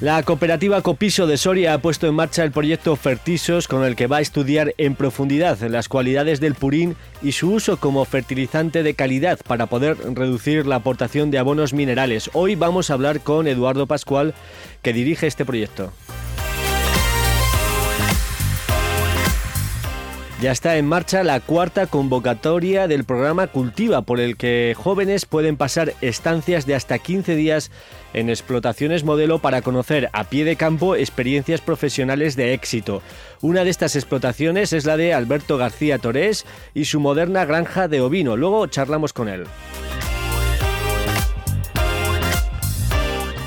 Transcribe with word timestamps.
La 0.00 0.22
cooperativa 0.22 0.80
Copiso 0.80 1.26
de 1.26 1.36
Soria 1.36 1.74
ha 1.74 1.78
puesto 1.78 2.06
en 2.06 2.14
marcha 2.14 2.44
el 2.44 2.52
proyecto 2.52 2.94
Fertisos 2.94 3.66
con 3.66 3.82
el 3.82 3.96
que 3.96 4.06
va 4.06 4.18
a 4.18 4.20
estudiar 4.20 4.72
en 4.78 4.94
profundidad 4.94 5.58
las 5.62 5.88
cualidades 5.88 6.38
del 6.38 6.54
purín 6.54 6.94
y 7.20 7.32
su 7.32 7.50
uso 7.50 7.78
como 7.78 8.04
fertilizante 8.04 8.84
de 8.84 8.94
calidad 8.94 9.40
para 9.44 9.66
poder 9.66 9.96
reducir 10.14 10.68
la 10.68 10.76
aportación 10.76 11.32
de 11.32 11.38
abonos 11.38 11.72
minerales. 11.72 12.30
Hoy 12.32 12.54
vamos 12.54 12.90
a 12.90 12.94
hablar 12.94 13.22
con 13.22 13.48
Eduardo 13.48 13.88
Pascual 13.88 14.34
que 14.82 14.92
dirige 14.92 15.26
este 15.26 15.44
proyecto. 15.44 15.92
Ya 20.40 20.52
está 20.52 20.76
en 20.76 20.86
marcha 20.86 21.24
la 21.24 21.40
cuarta 21.40 21.88
convocatoria 21.88 22.86
del 22.86 23.02
programa 23.02 23.48
Cultiva, 23.48 24.02
por 24.02 24.20
el 24.20 24.36
que 24.36 24.72
jóvenes 24.78 25.26
pueden 25.26 25.56
pasar 25.56 25.94
estancias 26.00 26.64
de 26.64 26.76
hasta 26.76 27.00
15 27.00 27.34
días 27.34 27.72
en 28.14 28.30
explotaciones 28.30 29.02
modelo 29.02 29.40
para 29.40 29.62
conocer 29.62 30.08
a 30.12 30.22
pie 30.22 30.44
de 30.44 30.54
campo 30.54 30.94
experiencias 30.94 31.60
profesionales 31.60 32.36
de 32.36 32.54
éxito. 32.54 33.02
Una 33.40 33.64
de 33.64 33.70
estas 33.70 33.96
explotaciones 33.96 34.72
es 34.72 34.84
la 34.84 34.96
de 34.96 35.12
Alberto 35.12 35.58
García 35.58 35.98
Torés 35.98 36.46
y 36.72 36.84
su 36.84 37.00
moderna 37.00 37.44
granja 37.44 37.88
de 37.88 38.00
ovino. 38.00 38.36
Luego 38.36 38.64
charlamos 38.68 39.12
con 39.12 39.28
él. 39.28 39.44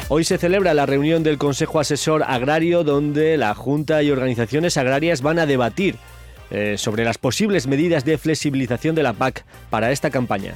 Hoy 0.10 0.26
se 0.26 0.38
celebra 0.38 0.74
la 0.74 0.86
reunión 0.86 1.24
del 1.24 1.38
Consejo 1.38 1.80
Asesor 1.80 2.24
Agrario 2.28 2.84
donde 2.84 3.38
la 3.38 3.56
Junta 3.56 4.04
y 4.04 4.12
organizaciones 4.12 4.76
agrarias 4.76 5.22
van 5.22 5.40
a 5.40 5.46
debatir 5.46 5.96
eh, 6.52 6.76
sobre 6.78 7.04
las 7.04 7.18
posibles 7.18 7.68
medidas 7.68 8.06
de 8.06 8.18
flexibilización 8.18 8.96
de 8.96 9.04
la 9.04 9.14
PAC 9.14 9.46
para 9.70 9.92
esta 9.92 10.10
campaña. 10.10 10.54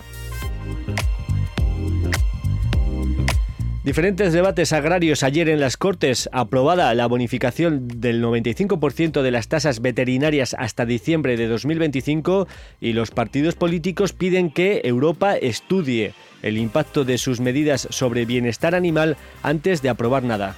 Diferentes 3.86 4.34
debates 4.34 4.74
agrarios 4.74 5.22
ayer 5.22 5.48
en 5.48 5.60
las 5.60 5.78
Cortes, 5.78 6.28
aprobada 6.32 6.92
la 6.96 7.06
bonificación 7.06 7.88
del 7.88 8.20
95% 8.20 9.22
de 9.22 9.30
las 9.30 9.48
tasas 9.48 9.80
veterinarias 9.80 10.56
hasta 10.58 10.88
diciembre 10.88 11.38
de 11.38 11.48
2025 11.48 12.48
y 12.82 12.94
los 12.94 13.12
partidos 13.12 13.54
políticos 13.54 14.12
piden 14.12 14.50
que 14.50 14.82
Europa 14.86 15.36
estudie 15.36 16.14
el 16.42 16.58
impacto 16.58 17.06
de 17.06 17.20
sus 17.20 17.40
medidas 17.40 17.88
sobre 17.92 18.26
bienestar 18.26 18.74
animal 18.74 19.18
antes 19.44 19.84
de 19.84 19.90
aprobar 19.90 20.24
nada. 20.24 20.56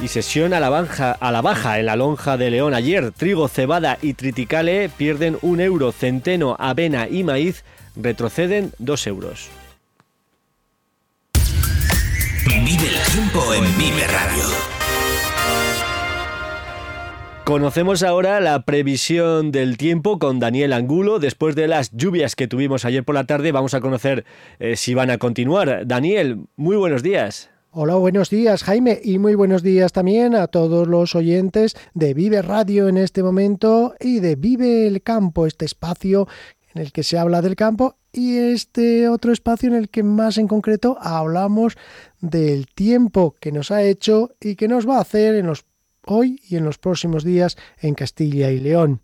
Y 0.00 0.08
sesión 0.08 0.54
a 0.54 0.60
la, 0.60 0.70
baja, 0.70 1.12
a 1.12 1.32
la 1.32 1.42
baja 1.42 1.78
en 1.78 1.86
la 1.86 1.96
lonja 1.96 2.36
de 2.36 2.50
León 2.50 2.74
ayer. 2.74 3.12
Trigo, 3.12 3.48
cebada 3.48 3.98
y 4.02 4.14
triticale 4.14 4.88
pierden 4.88 5.38
un 5.42 5.60
euro, 5.60 5.92
centeno, 5.92 6.56
avena 6.58 7.08
y 7.08 7.24
maíz 7.24 7.64
retroceden 7.96 8.72
dos 8.78 9.06
euros. 9.06 9.48
Vive 12.46 12.88
el 12.88 13.12
tiempo 13.12 13.54
en 13.54 13.78
Vive 13.78 14.06
Radio. 14.06 14.44
Conocemos 17.44 18.02
ahora 18.02 18.40
la 18.40 18.66
previsión 18.66 19.52
del 19.52 19.78
tiempo 19.78 20.18
con 20.18 20.38
Daniel 20.38 20.74
Angulo. 20.74 21.18
Después 21.18 21.54
de 21.56 21.66
las 21.66 21.90
lluvias 21.92 22.36
que 22.36 22.46
tuvimos 22.46 22.84
ayer 22.84 23.04
por 23.04 23.14
la 23.14 23.24
tarde, 23.24 23.52
vamos 23.52 23.72
a 23.72 23.80
conocer 23.80 24.26
eh, 24.58 24.76
si 24.76 24.92
van 24.92 25.10
a 25.10 25.16
continuar. 25.16 25.86
Daniel, 25.86 26.40
muy 26.56 26.76
buenos 26.76 27.02
días. 27.02 27.48
Hola, 27.70 27.96
buenos 27.96 28.30
días 28.30 28.64
Jaime 28.64 28.98
y 29.04 29.18
muy 29.18 29.34
buenos 29.34 29.62
días 29.62 29.92
también 29.92 30.34
a 30.34 30.46
todos 30.46 30.88
los 30.88 31.14
oyentes 31.14 31.76
de 31.92 32.14
Vive 32.14 32.40
Radio 32.40 32.88
en 32.88 32.96
este 32.96 33.22
momento 33.22 33.94
y 34.00 34.20
de 34.20 34.36
Vive 34.36 34.86
el 34.86 35.02
Campo, 35.02 35.46
este 35.46 35.66
espacio 35.66 36.26
en 36.74 36.80
el 36.80 36.92
que 36.92 37.02
se 37.02 37.18
habla 37.18 37.42
del 37.42 37.56
campo 37.56 37.98
y 38.10 38.38
este 38.38 39.10
otro 39.10 39.34
espacio 39.34 39.68
en 39.68 39.74
el 39.74 39.90
que 39.90 40.02
más 40.02 40.38
en 40.38 40.48
concreto 40.48 40.96
hablamos 40.98 41.76
del 42.22 42.68
tiempo 42.68 43.36
que 43.38 43.52
nos 43.52 43.70
ha 43.70 43.82
hecho 43.82 44.30
y 44.40 44.56
que 44.56 44.66
nos 44.66 44.88
va 44.88 44.96
a 44.96 45.02
hacer 45.02 45.34
en 45.34 45.46
los 45.46 45.66
hoy 46.06 46.40
y 46.48 46.56
en 46.56 46.64
los 46.64 46.78
próximos 46.78 47.22
días 47.22 47.58
en 47.82 47.94
Castilla 47.94 48.50
y 48.50 48.60
León. 48.60 49.02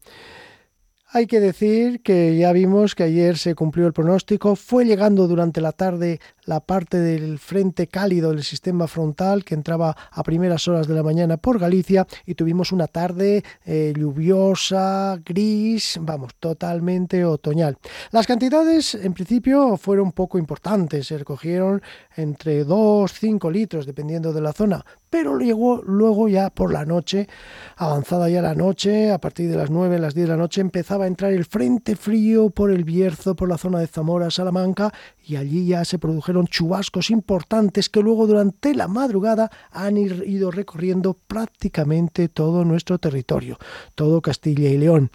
Hay 1.16 1.28
que 1.28 1.38
decir 1.38 2.02
que 2.02 2.36
ya 2.36 2.50
vimos 2.52 2.96
que 2.96 3.04
ayer 3.04 3.38
se 3.38 3.54
cumplió 3.54 3.86
el 3.86 3.92
pronóstico, 3.92 4.56
fue 4.56 4.84
llegando 4.84 5.28
durante 5.28 5.60
la 5.60 5.70
tarde 5.70 6.18
la 6.46 6.60
parte 6.60 6.98
del 6.98 7.38
frente 7.38 7.86
cálido 7.86 8.30
del 8.30 8.42
sistema 8.42 8.86
frontal 8.86 9.44
que 9.44 9.54
entraba 9.54 9.96
a 10.10 10.22
primeras 10.22 10.68
horas 10.68 10.86
de 10.86 10.94
la 10.94 11.02
mañana 11.02 11.36
por 11.36 11.58
Galicia 11.58 12.06
y 12.26 12.34
tuvimos 12.34 12.72
una 12.72 12.86
tarde 12.86 13.42
eh, 13.64 13.92
lluviosa, 13.96 15.20
gris, 15.24 15.98
vamos, 16.00 16.34
totalmente 16.38 17.24
otoñal. 17.24 17.78
Las 18.10 18.26
cantidades 18.26 18.94
en 18.94 19.14
principio 19.14 19.76
fueron 19.76 20.12
poco 20.12 20.38
importantes, 20.38 21.06
se 21.06 21.18
recogieron 21.18 21.82
entre 22.16 22.64
2, 22.64 23.12
5 23.12 23.50
litros 23.50 23.86
dependiendo 23.86 24.32
de 24.32 24.40
la 24.40 24.52
zona, 24.52 24.84
pero 25.10 25.38
llegó 25.38 25.80
luego 25.82 26.28
ya 26.28 26.50
por 26.50 26.72
la 26.72 26.84
noche, 26.84 27.28
avanzada 27.76 28.28
ya 28.28 28.42
la 28.42 28.54
noche, 28.54 29.12
a 29.12 29.18
partir 29.18 29.48
de 29.48 29.56
las 29.56 29.70
9, 29.70 29.98
las 29.98 30.14
10 30.14 30.26
de 30.26 30.32
la 30.32 30.38
noche 30.38 30.60
empezaba 30.60 31.04
a 31.04 31.06
entrar 31.08 31.32
el 31.32 31.44
frente 31.44 31.96
frío 31.96 32.50
por 32.50 32.70
el 32.70 32.84
Bierzo, 32.84 33.36
por 33.36 33.48
la 33.48 33.58
zona 33.58 33.78
de 33.78 33.86
Zamora, 33.86 34.30
Salamanca 34.30 34.92
y 35.26 35.36
allí 35.36 35.66
ya 35.66 35.84
se 35.84 35.98
produjeron 35.98 36.33
chubascos 36.42 37.10
importantes 37.10 37.88
que 37.88 38.00
luego 38.00 38.26
durante 38.26 38.74
la 38.74 38.88
madrugada 38.88 39.50
han 39.70 39.96
ido 39.96 40.50
recorriendo 40.50 41.14
prácticamente 41.14 42.28
todo 42.28 42.64
nuestro 42.64 42.98
territorio, 42.98 43.58
todo 43.94 44.20
Castilla 44.20 44.68
y 44.68 44.78
León. 44.78 45.10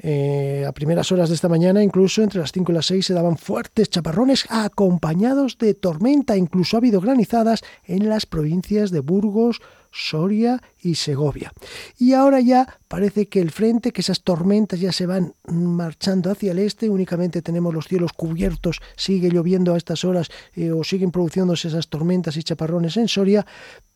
Eh, 0.00 0.64
a 0.66 0.72
primeras 0.72 1.10
horas 1.10 1.28
de 1.28 1.34
esta 1.34 1.48
mañana, 1.48 1.82
incluso 1.82 2.22
entre 2.22 2.40
las 2.40 2.52
5 2.52 2.72
y 2.72 2.74
las 2.74 2.86
6, 2.86 3.06
se 3.06 3.14
daban 3.14 3.36
fuertes 3.36 3.90
chaparrones 3.90 4.46
acompañados 4.48 5.58
de 5.58 5.74
tormenta. 5.74 6.36
Incluso 6.36 6.76
ha 6.76 6.78
habido 6.78 7.00
granizadas 7.00 7.62
en 7.84 8.08
las 8.08 8.26
provincias 8.26 8.90
de 8.90 9.00
Burgos, 9.00 9.60
Soria 9.90 10.62
y 10.80 10.94
Segovia. 10.96 11.52
Y 11.98 12.12
ahora 12.12 12.40
ya 12.40 12.78
parece 12.88 13.28
que 13.28 13.40
el 13.40 13.50
frente, 13.50 13.92
que 13.92 14.02
esas 14.02 14.22
tormentas 14.22 14.80
ya 14.80 14.92
se 14.92 15.06
van 15.06 15.34
marchando 15.46 16.30
hacia 16.30 16.52
el 16.52 16.58
este, 16.58 16.88
únicamente 16.90 17.42
tenemos 17.42 17.74
los 17.74 17.88
cielos 17.88 18.12
cubiertos, 18.12 18.80
sigue 18.96 19.30
lloviendo 19.30 19.74
a 19.74 19.76
estas 19.76 20.04
horas 20.04 20.28
eh, 20.54 20.70
o 20.72 20.84
siguen 20.84 21.10
produciéndose 21.10 21.68
esas 21.68 21.88
tormentas 21.88 22.36
y 22.36 22.42
chaparrones 22.42 22.96
en 22.96 23.08
Soria, 23.08 23.46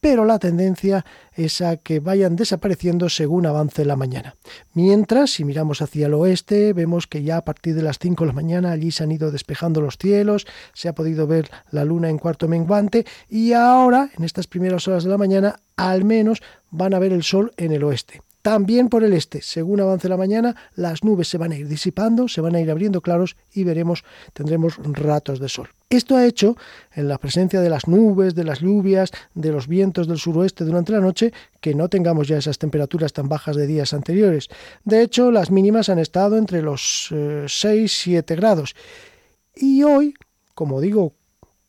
pero 0.03 0.25
la 0.25 0.41
tendencia 0.41 1.07
es 1.33 1.61
a 1.61 1.77
que 1.77 2.01
vayan 2.01 2.35
desapareciendo 2.35 3.09
según 3.09 3.47
avance 3.47 3.85
la 3.85 3.95
mañana. 3.95 4.35
Mientras, 4.75 5.31
si 5.31 5.45
miramos 5.45 5.81
hacia 5.81 6.07
el 6.07 6.15
oeste, 6.15 6.73
vemos 6.73 7.07
que 7.07 7.23
ya 7.23 7.37
a 7.37 7.45
partir 7.45 7.77
de 7.77 7.83
las 7.83 8.01
5 8.01 8.25
de 8.25 8.27
la 8.27 8.33
mañana 8.35 8.73
allí 8.73 8.91
se 8.91 9.05
han 9.05 9.13
ido 9.13 9.31
despejando 9.31 9.81
los 9.81 9.99
cielos, 9.99 10.45
se 10.75 10.89
ha 10.89 10.95
podido 10.97 11.29
ver 11.29 11.49
la 11.71 11.85
luna 11.85 12.11
en 12.11 12.19
cuarto 12.19 12.49
menguante 12.49 13.07
y 13.29 13.53
ahora, 13.53 14.11
en 14.19 14.25
estas 14.25 14.49
primeras 14.49 14.89
horas 14.89 15.05
de 15.05 15.11
la 15.11 15.19
mañana, 15.19 15.61
al 15.77 16.05
menos 16.05 16.43
van 16.73 16.95
a 16.95 16.99
ver 16.99 17.13
el 17.13 17.23
sol 17.23 17.53
en 17.57 17.71
el 17.71 17.85
oeste. 17.85 18.23
También 18.43 18.89
por 18.89 19.05
el 19.05 19.13
este, 19.13 19.41
según 19.41 19.81
avance 19.81 20.09
la 20.09 20.17
mañana, 20.17 20.57
las 20.75 21.05
nubes 21.05 21.29
se 21.29 21.39
van 21.39 21.53
a 21.53 21.57
ir 21.57 21.69
disipando, 21.69 22.27
se 22.27 22.41
van 22.41 22.57
a 22.57 22.61
ir 22.61 22.71
abriendo 22.73 23.01
claros 23.01 23.37
y 23.55 23.63
veremos, 23.63 24.05
tendremos 24.33 24.79
ratos 24.83 25.39
de 25.39 25.49
sol. 25.49 25.69
Esto 25.89 26.17
ha 26.17 26.27
hecho, 26.27 26.57
en 26.93 27.07
la 27.07 27.19
presencia 27.19 27.61
de 27.61 27.71
las 27.71 27.87
nubes, 27.87 28.35
de 28.35 28.43
las 28.43 28.61
lluvias, 28.61 29.13
de 29.35 29.53
los 29.53 29.69
vientos 29.69 30.09
del 30.09 30.19
suroeste 30.19 30.65
durante 30.65 30.91
la 30.91 30.99
noche, 30.99 31.33
que 31.61 31.75
no 31.77 31.89
tengamos 31.89 32.27
ya 32.27 32.37
esas 32.37 32.59
temperaturas 32.59 33.13
tan 33.13 33.29
bajas 33.29 33.55
de 33.55 33.69
días 33.69 33.93
anteriores. 33.93 34.49
De 34.85 35.03
hecho, 35.03 35.31
las 35.31 35.53
mínimas 35.53 35.89
han 35.89 36.01
estado 36.01 36.37
entre 36.37 36.63
los 36.63 37.13
6-7 37.13 38.33
eh, 38.33 38.37
grados. 38.37 38.75
Y 39.55 39.85
hoy, 39.85 40.15
como 40.55 40.81
digo, 40.81 41.13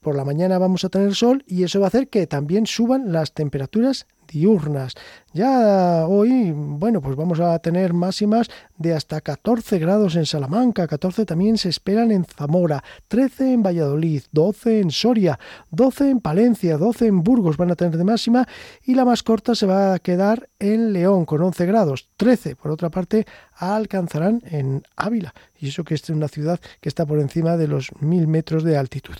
por 0.02 0.16
la 0.16 0.26
mañana 0.26 0.58
vamos 0.58 0.84
a 0.86 0.90
tener 0.90 1.14
sol 1.14 1.44
y 1.48 1.64
eso 1.64 1.80
va 1.80 1.86
a 1.86 1.90
hacer 1.90 2.08
que 2.08 2.26
también 2.26 2.66
suban 2.66 3.12
las 3.12 3.34
temperaturas 3.34 4.08
diurnas. 4.34 4.94
Ya 5.34 6.06
hoy, 6.08 6.52
bueno, 6.54 7.02
pues 7.02 7.16
vamos 7.16 7.40
a 7.40 7.58
tener 7.60 7.94
máximas 7.94 8.50
de 8.78 8.94
hasta 8.94 9.22
14 9.22 9.80
grados 9.80 10.16
en 10.16 10.26
Salamanca, 10.26 10.88
14 10.88 11.26
también 11.26 11.58
se 11.58 11.70
esperan 11.70 12.12
en 12.12 12.26
Zamora, 12.26 12.84
13 13.08 13.54
en 13.54 13.64
Valladolid, 13.64 14.24
12 14.32 14.82
en 14.82 14.92
Soria, 14.92 15.40
12 15.72 16.10
en 16.10 16.20
Palencia, 16.20 16.78
12 16.78 17.08
en 17.08 17.24
Burgos 17.24 17.58
van 17.58 17.72
a 17.72 17.76
tener 17.76 17.98
de 17.98 18.04
máxima 18.04 18.48
y 18.84 18.96
la 18.96 19.06
más 19.06 19.24
corta 19.24 19.56
se 19.56 19.66
va 19.66 19.94
a 19.94 20.00
quedar 20.00 20.50
en 20.60 20.94
León 20.94 21.26
con 21.26 21.42
11 21.42 21.66
grados, 21.66 22.10
13 22.18 22.56
por 22.56 22.72
otra 22.72 22.90
parte 22.90 23.26
alcanzarán 23.56 24.42
en 24.46 24.84
Ávila 24.96 25.34
y 25.60 25.70
eso 25.70 25.84
que 25.84 25.96
es 25.96 26.10
una 26.10 26.28
ciudad 26.28 26.60
que 26.82 26.90
está 26.90 27.06
por 27.06 27.20
encima 27.20 27.58
de 27.58 27.68
los 27.68 27.92
mil 28.02 28.28
metros 28.28 28.64
de 28.64 28.78
altitud. 28.78 29.16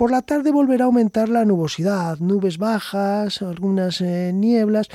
Por 0.00 0.10
la 0.10 0.22
tarde 0.22 0.50
volverá 0.50 0.84
a 0.84 0.86
aumentar 0.86 1.28
la 1.28 1.44
nubosidad, 1.44 2.20
nubes 2.20 2.56
bajas, 2.56 3.42
algunas 3.42 4.00
eh, 4.00 4.32
nieblas. 4.32 4.88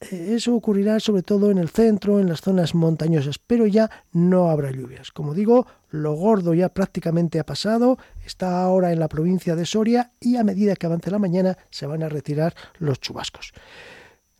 Eh, 0.00 0.32
eso 0.34 0.54
ocurrirá 0.54 0.98
sobre 0.98 1.22
todo 1.22 1.50
en 1.50 1.58
el 1.58 1.68
centro, 1.68 2.20
en 2.20 2.30
las 2.30 2.40
zonas 2.40 2.74
montañosas, 2.74 3.38
pero 3.38 3.66
ya 3.66 3.90
no 4.12 4.48
habrá 4.48 4.70
lluvias. 4.70 5.12
Como 5.12 5.34
digo, 5.34 5.66
lo 5.90 6.14
gordo 6.14 6.54
ya 6.54 6.70
prácticamente 6.70 7.38
ha 7.38 7.44
pasado, 7.44 7.98
está 8.24 8.62
ahora 8.62 8.92
en 8.92 8.98
la 8.98 9.08
provincia 9.08 9.56
de 9.56 9.66
Soria 9.66 10.12
y 10.20 10.36
a 10.36 10.42
medida 10.42 10.74
que 10.74 10.86
avance 10.86 11.10
la 11.10 11.18
mañana 11.18 11.58
se 11.68 11.84
van 11.84 12.02
a 12.02 12.08
retirar 12.08 12.54
los 12.78 12.98
chubascos. 12.98 13.52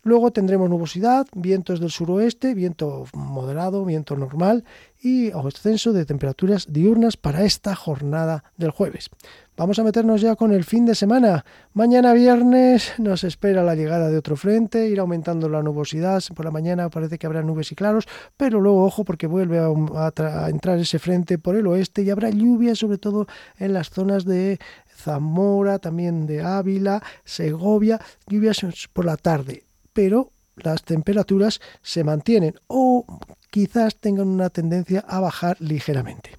Luego 0.01 0.31
tendremos 0.31 0.69
nubosidad, 0.69 1.27
vientos 1.35 1.81
del 1.81 1.91
suroeste, 1.91 2.53
viento 2.53 3.05
moderado, 3.13 3.83
viento 3.83 4.15
normal 4.15 4.63
y 4.99 5.31
ascenso 5.31 5.91
de 5.91 6.05
temperaturas 6.05 6.71
diurnas 6.71 7.17
para 7.17 7.43
esta 7.43 7.75
jornada 7.75 8.45
del 8.55 8.71
jueves. 8.71 9.09
Vamos 9.57 9.79
a 9.79 9.83
meternos 9.83 10.21
ya 10.21 10.35
con 10.35 10.51
el 10.51 10.63
fin 10.63 10.85
de 10.85 10.93
semana. 10.93 11.43
Mañana 11.73 12.13
viernes 12.13 12.93
nos 12.99 13.23
espera 13.23 13.63
la 13.63 13.73
llegada 13.73 14.07
de 14.07 14.15
otro 14.15 14.35
frente, 14.35 14.87
ir 14.87 14.99
aumentando 14.99 15.49
la 15.49 15.63
nubosidad. 15.63 16.21
Por 16.35 16.45
la 16.45 16.51
mañana 16.51 16.91
parece 16.91 17.17
que 17.17 17.25
habrá 17.25 17.41
nubes 17.41 17.71
y 17.71 17.75
claros, 17.75 18.05
pero 18.37 18.61
luego 18.61 18.85
ojo 18.85 19.03
porque 19.03 19.25
vuelve 19.25 19.57
a, 19.57 20.47
entrar 20.49 20.77
ese 20.77 20.99
frente 20.99 21.39
por 21.39 21.55
el 21.55 21.65
oeste 21.65 22.03
y 22.03 22.11
habrá 22.11 22.29
lluvia 22.29 22.75
sobre 22.75 22.99
todo 22.99 23.25
en 23.57 23.73
las 23.73 23.89
zonas 23.89 24.25
de 24.25 24.59
Zamora, 24.95 25.79
también 25.79 26.27
de 26.27 26.43
Ávila, 26.43 27.01
Segovia, 27.23 27.99
lluvias 28.27 28.61
por 28.93 29.05
la 29.05 29.17
tarde. 29.17 29.63
Pero 29.91 30.33
las 30.57 30.83
temperaturas 30.83 31.59
se 31.81 32.03
mantienen 32.03 32.55
o 32.67 33.05
quizás 33.49 33.95
tengan 33.95 34.27
una 34.27 34.49
tendencia 34.49 35.03
a 35.07 35.19
bajar 35.19 35.57
ligeramente. 35.59 36.31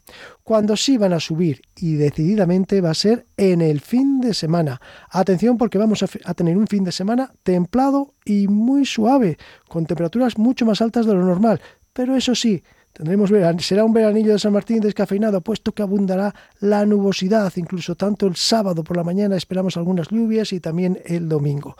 Cuando 0.44 0.76
sí 0.76 0.96
van 0.96 1.12
a 1.12 1.20
subir 1.20 1.62
y 1.76 1.94
decididamente 1.94 2.80
va 2.80 2.90
a 2.90 2.94
ser 2.94 3.26
en 3.36 3.60
el 3.60 3.80
fin 3.80 4.20
de 4.20 4.34
semana. 4.34 4.80
Atención 5.10 5.58
porque 5.58 5.78
vamos 5.78 6.02
a, 6.02 6.34
tener 6.34 6.56
un 6.56 6.66
fin 6.66 6.84
de 6.84 6.92
semana 6.92 7.32
templado 7.42 8.14
y 8.24 8.48
muy 8.48 8.84
suave, 8.84 9.38
con 9.68 9.86
temperaturas 9.86 10.38
mucho 10.38 10.64
más 10.66 10.80
altas 10.80 11.06
de 11.06 11.14
lo 11.14 11.24
normal. 11.24 11.60
Pero 11.92 12.14
eso 12.14 12.34
sí, 12.34 12.62
Tendremos 12.92 13.30
será 13.60 13.84
un 13.84 13.92
veranillo 13.92 14.32
de 14.32 14.40
San 14.40 14.52
Martín 14.52 14.80
descafeinado, 14.80 15.40
puesto 15.40 15.70
que 15.70 15.82
abundará 15.82 16.34
la 16.58 16.84
nubosidad, 16.84 17.52
incluso 17.54 17.94
tanto 17.94 18.26
el 18.26 18.34
sábado 18.34 18.82
por 18.82 18.96
la 18.96 19.04
mañana 19.04 19.36
esperamos 19.36 19.76
algunas 19.76 20.08
lluvias 20.08 20.52
y 20.52 20.58
también 20.58 21.00
el 21.04 21.28
domingo. 21.28 21.76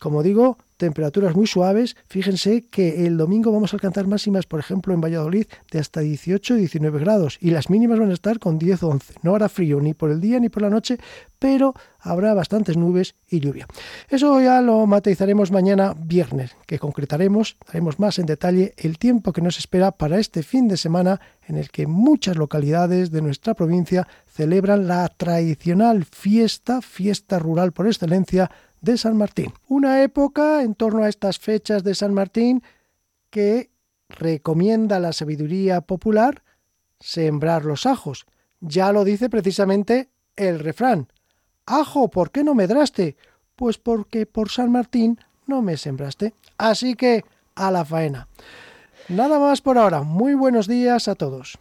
Como 0.00 0.22
digo, 0.22 0.56
temperaturas 0.78 1.36
muy 1.36 1.46
suaves. 1.46 1.94
Fíjense 2.08 2.64
que 2.70 3.06
el 3.06 3.18
domingo 3.18 3.52
vamos 3.52 3.72
a 3.72 3.76
alcanzar 3.76 4.06
máximas, 4.08 4.46
por 4.46 4.58
ejemplo, 4.58 4.94
en 4.94 5.00
Valladolid 5.02 5.46
de 5.70 5.78
hasta 5.78 6.00
18 6.00 6.56
y 6.56 6.60
19 6.60 6.98
grados 6.98 7.36
y 7.38 7.50
las 7.50 7.68
mínimas 7.68 7.98
van 7.98 8.10
a 8.10 8.14
estar 8.14 8.38
con 8.38 8.58
10 8.58 8.82
o 8.82 8.88
11. 8.88 9.14
No 9.22 9.34
hará 9.34 9.50
frío 9.50 9.78
ni 9.80 9.92
por 9.92 10.10
el 10.10 10.22
día 10.22 10.40
ni 10.40 10.48
por 10.48 10.62
la 10.62 10.70
noche, 10.70 10.98
pero 11.38 11.74
habrá 12.00 12.32
bastantes 12.32 12.78
nubes 12.78 13.14
y 13.28 13.40
lluvia. 13.40 13.66
Eso 14.08 14.40
ya 14.40 14.62
lo 14.62 14.86
matizaremos 14.86 15.52
mañana 15.52 15.94
viernes, 15.94 16.56
que 16.66 16.78
concretaremos, 16.78 17.58
daremos 17.66 17.98
más 17.98 18.18
en 18.18 18.24
detalle 18.24 18.72
el 18.78 18.98
tiempo 18.98 19.34
que 19.34 19.42
nos 19.42 19.58
espera 19.58 19.92
para 19.92 20.18
este 20.18 20.42
fin 20.42 20.66
de 20.66 20.78
semana 20.78 21.20
en 21.46 21.56
el 21.56 21.70
que 21.70 21.86
muchas 21.86 22.36
localidades 22.36 23.10
de 23.10 23.20
nuestra 23.20 23.52
provincia 23.52 24.08
celebran 24.26 24.86
la 24.86 25.06
tradicional 25.08 26.06
fiesta, 26.06 26.80
fiesta 26.80 27.38
rural 27.38 27.72
por 27.72 27.86
excelencia, 27.86 28.50
de 28.80 28.96
San 28.98 29.16
Martín. 29.16 29.52
Una 29.68 30.02
época 30.02 30.62
en 30.62 30.74
torno 30.74 31.04
a 31.04 31.08
estas 31.08 31.38
fechas 31.38 31.84
de 31.84 31.94
San 31.94 32.14
Martín 32.14 32.62
que 33.30 33.70
recomienda 34.08 34.98
la 34.98 35.12
sabiduría 35.12 35.80
popular 35.80 36.42
sembrar 36.98 37.64
los 37.64 37.86
ajos. 37.86 38.26
Ya 38.60 38.92
lo 38.92 39.04
dice 39.04 39.30
precisamente 39.30 40.10
el 40.36 40.58
refrán. 40.58 41.08
Ajo, 41.66 42.08
¿por 42.08 42.30
qué 42.30 42.44
no 42.44 42.54
medraste? 42.54 43.16
Pues 43.56 43.78
porque 43.78 44.26
por 44.26 44.50
San 44.50 44.70
Martín 44.70 45.18
no 45.46 45.62
me 45.62 45.76
sembraste. 45.76 46.34
Así 46.58 46.94
que 46.94 47.24
a 47.54 47.70
la 47.70 47.84
faena. 47.84 48.28
Nada 49.08 49.38
más 49.38 49.60
por 49.60 49.78
ahora. 49.78 50.02
Muy 50.02 50.34
buenos 50.34 50.66
días 50.66 51.08
a 51.08 51.14
todos. 51.14 51.58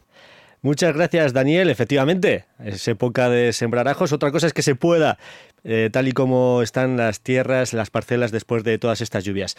Muchas 0.62 0.94
gracias, 0.94 1.31
Daniel. 1.31 1.69
Efectivamente, 1.69 2.45
es 2.60 2.86
época 2.88 3.30
de 3.30 3.54
sembrar 3.54 3.88
ajos. 3.88 4.12
Otra 4.12 4.31
cosa 4.31 4.45
es 4.45 4.54
que 4.54 4.62
se 4.62 4.75
pueda, 4.75 5.18
eh, 5.64 5.90
tal 5.92 6.08
y 6.08 6.12
como 6.12 6.62
están 6.62 6.98
las 6.98 7.22
tierras, 7.22 7.74
las 7.74 7.90
parcelas 7.90 8.32
después 8.32 8.64
de 8.64 8.78
todas 8.78 9.02
estas 9.02 9.24
lluvias. 9.24 9.56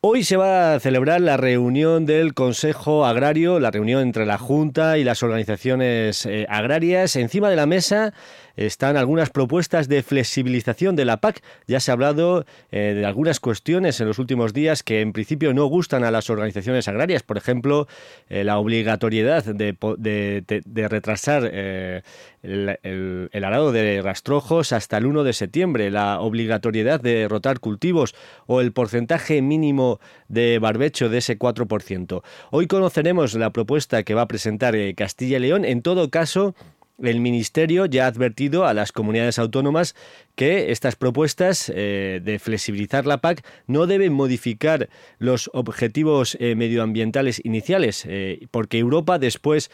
Hoy 0.00 0.22
se 0.22 0.36
va 0.36 0.74
a 0.74 0.80
celebrar 0.80 1.20
la 1.20 1.36
reunión 1.36 2.06
del 2.06 2.32
Consejo 2.32 3.04
Agrario, 3.04 3.58
la 3.58 3.72
reunión 3.72 4.00
entre 4.00 4.26
la 4.26 4.38
Junta 4.38 4.96
y 4.96 5.02
las 5.02 5.24
organizaciones 5.24 6.24
eh, 6.24 6.46
agrarias. 6.48 7.16
Encima 7.16 7.50
de 7.50 7.56
la 7.56 7.66
mesa 7.66 8.14
están 8.58 8.96
algunas 8.96 9.30
propuestas 9.30 9.88
de 9.88 10.02
flexibilización 10.02 10.96
de 10.96 11.04
la 11.04 11.18
PAC. 11.18 11.42
Ya 11.68 11.78
se 11.78 11.90
ha 11.90 11.94
hablado 11.94 12.44
eh, 12.72 12.94
de 12.96 13.06
algunas 13.06 13.38
cuestiones 13.38 14.00
en 14.00 14.08
los 14.08 14.18
últimos 14.18 14.52
días 14.52 14.82
que 14.82 15.00
en 15.00 15.12
principio 15.12 15.54
no 15.54 15.66
gustan 15.66 16.02
a 16.02 16.10
las 16.10 16.28
organizaciones 16.28 16.88
agrarias. 16.88 17.22
Por 17.22 17.36
ejemplo, 17.36 17.86
eh, 18.28 18.42
la 18.42 18.58
obligatoriedad 18.58 19.44
de, 19.44 20.88
retrasar 20.88 21.48
eh, 21.52 22.02
el, 22.42 23.28
el, 23.32 23.44
arado 23.44 23.70
de 23.70 24.02
rastrojos 24.02 24.72
hasta 24.72 24.98
el 24.98 25.06
1 25.06 25.22
de 25.22 25.32
septiembre, 25.32 25.90
la 25.92 26.20
obligatoriedad 26.20 27.00
de 27.00 27.28
rotar 27.28 27.60
cultivos 27.60 28.16
o 28.46 28.60
el 28.60 28.72
porcentaje 28.72 29.40
mínimo 29.40 30.00
de 30.26 30.58
barbecho 30.58 31.08
de 31.08 31.18
ese 31.18 31.38
4%. 31.38 32.22
Hoy 32.50 32.66
conoceremos 32.66 33.34
la 33.34 33.50
propuesta 33.50 34.02
que 34.02 34.14
va 34.14 34.22
a 34.22 34.28
presentar 34.28 34.74
Castilla 34.96 35.36
y 35.36 35.40
León. 35.40 35.64
En 35.64 35.82
todo 35.82 36.10
caso, 36.10 36.54
el 37.02 37.20
Ministerio 37.20 37.86
ya 37.86 38.04
ha 38.04 38.08
advertido 38.08 38.66
a 38.66 38.74
las 38.74 38.92
comunidades 38.92 39.38
autónomas 39.38 39.94
que 40.34 40.70
estas 40.70 40.96
propuestas 40.96 41.70
eh, 41.74 42.20
de 42.22 42.38
flexibilizar 42.38 43.06
la 43.06 43.20
PAC 43.20 43.44
no 43.66 43.86
deben 43.86 44.12
modificar 44.12 44.88
los 45.18 45.50
objetivos 45.52 46.36
eh, 46.40 46.54
medioambientales 46.54 47.40
iniciales, 47.44 48.04
eh, 48.06 48.46
porque 48.50 48.78
Europa 48.78 49.18
después 49.18 49.70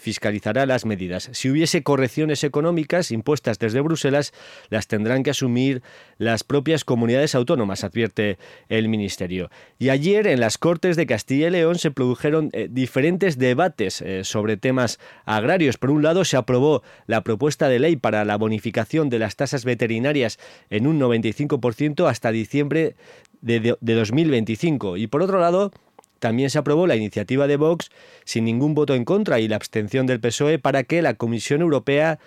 fiscalizará 0.00 0.66
las 0.66 0.84
medidas. 0.84 1.30
Si 1.32 1.50
hubiese 1.50 1.82
correcciones 1.82 2.42
económicas 2.42 3.10
impuestas 3.10 3.58
desde 3.58 3.80
Bruselas, 3.80 4.32
las 4.70 4.88
tendrán 4.88 5.22
que 5.22 5.30
asumir 5.30 5.82
las 6.18 6.42
propias 6.42 6.84
comunidades 6.84 7.34
autónomas, 7.34 7.84
advierte 7.84 8.38
el 8.68 8.88
Ministerio. 8.88 9.50
Y 9.78 9.90
ayer 9.90 10.26
en 10.26 10.40
las 10.40 10.58
Cortes 10.58 10.96
de 10.96 11.06
Castilla 11.06 11.48
y 11.48 11.50
León 11.50 11.78
se 11.78 11.90
produjeron 11.90 12.50
diferentes 12.70 13.38
debates 13.38 14.02
sobre 14.22 14.56
temas 14.56 14.98
agrarios. 15.24 15.78
Por 15.78 15.90
un 15.90 16.02
lado, 16.02 16.24
se 16.24 16.36
aprobó 16.36 16.67
la 17.06 17.22
propuesta 17.22 17.68
de 17.68 17.78
ley 17.78 17.96
para 17.96 18.24
la 18.24 18.36
bonificación 18.36 19.08
de 19.10 19.18
las 19.18 19.36
tasas 19.36 19.64
veterinarias 19.64 20.38
en 20.70 20.86
un 20.86 21.00
95% 21.00 22.08
hasta 22.08 22.32
diciembre 22.32 22.94
de, 23.40 23.76
2025. 23.80 24.96
Y 24.96 25.06
por 25.06 25.22
otro 25.22 25.40
lado, 25.40 25.72
también 26.18 26.50
se 26.50 26.58
aprobó 26.58 26.86
la 26.86 26.96
iniciativa 26.96 27.46
de 27.46 27.56
Vox 27.56 27.90
sin 28.24 28.44
ningún 28.44 28.74
voto 28.74 28.94
en 28.94 29.04
contra 29.04 29.40
y 29.40 29.48
la 29.48 29.56
abstención 29.56 30.06
del 30.06 30.20
PSOE 30.20 30.58
para 30.58 30.84
que 30.84 31.02
la 31.02 31.14
Comisión 31.14 31.60
Europea 31.60 32.18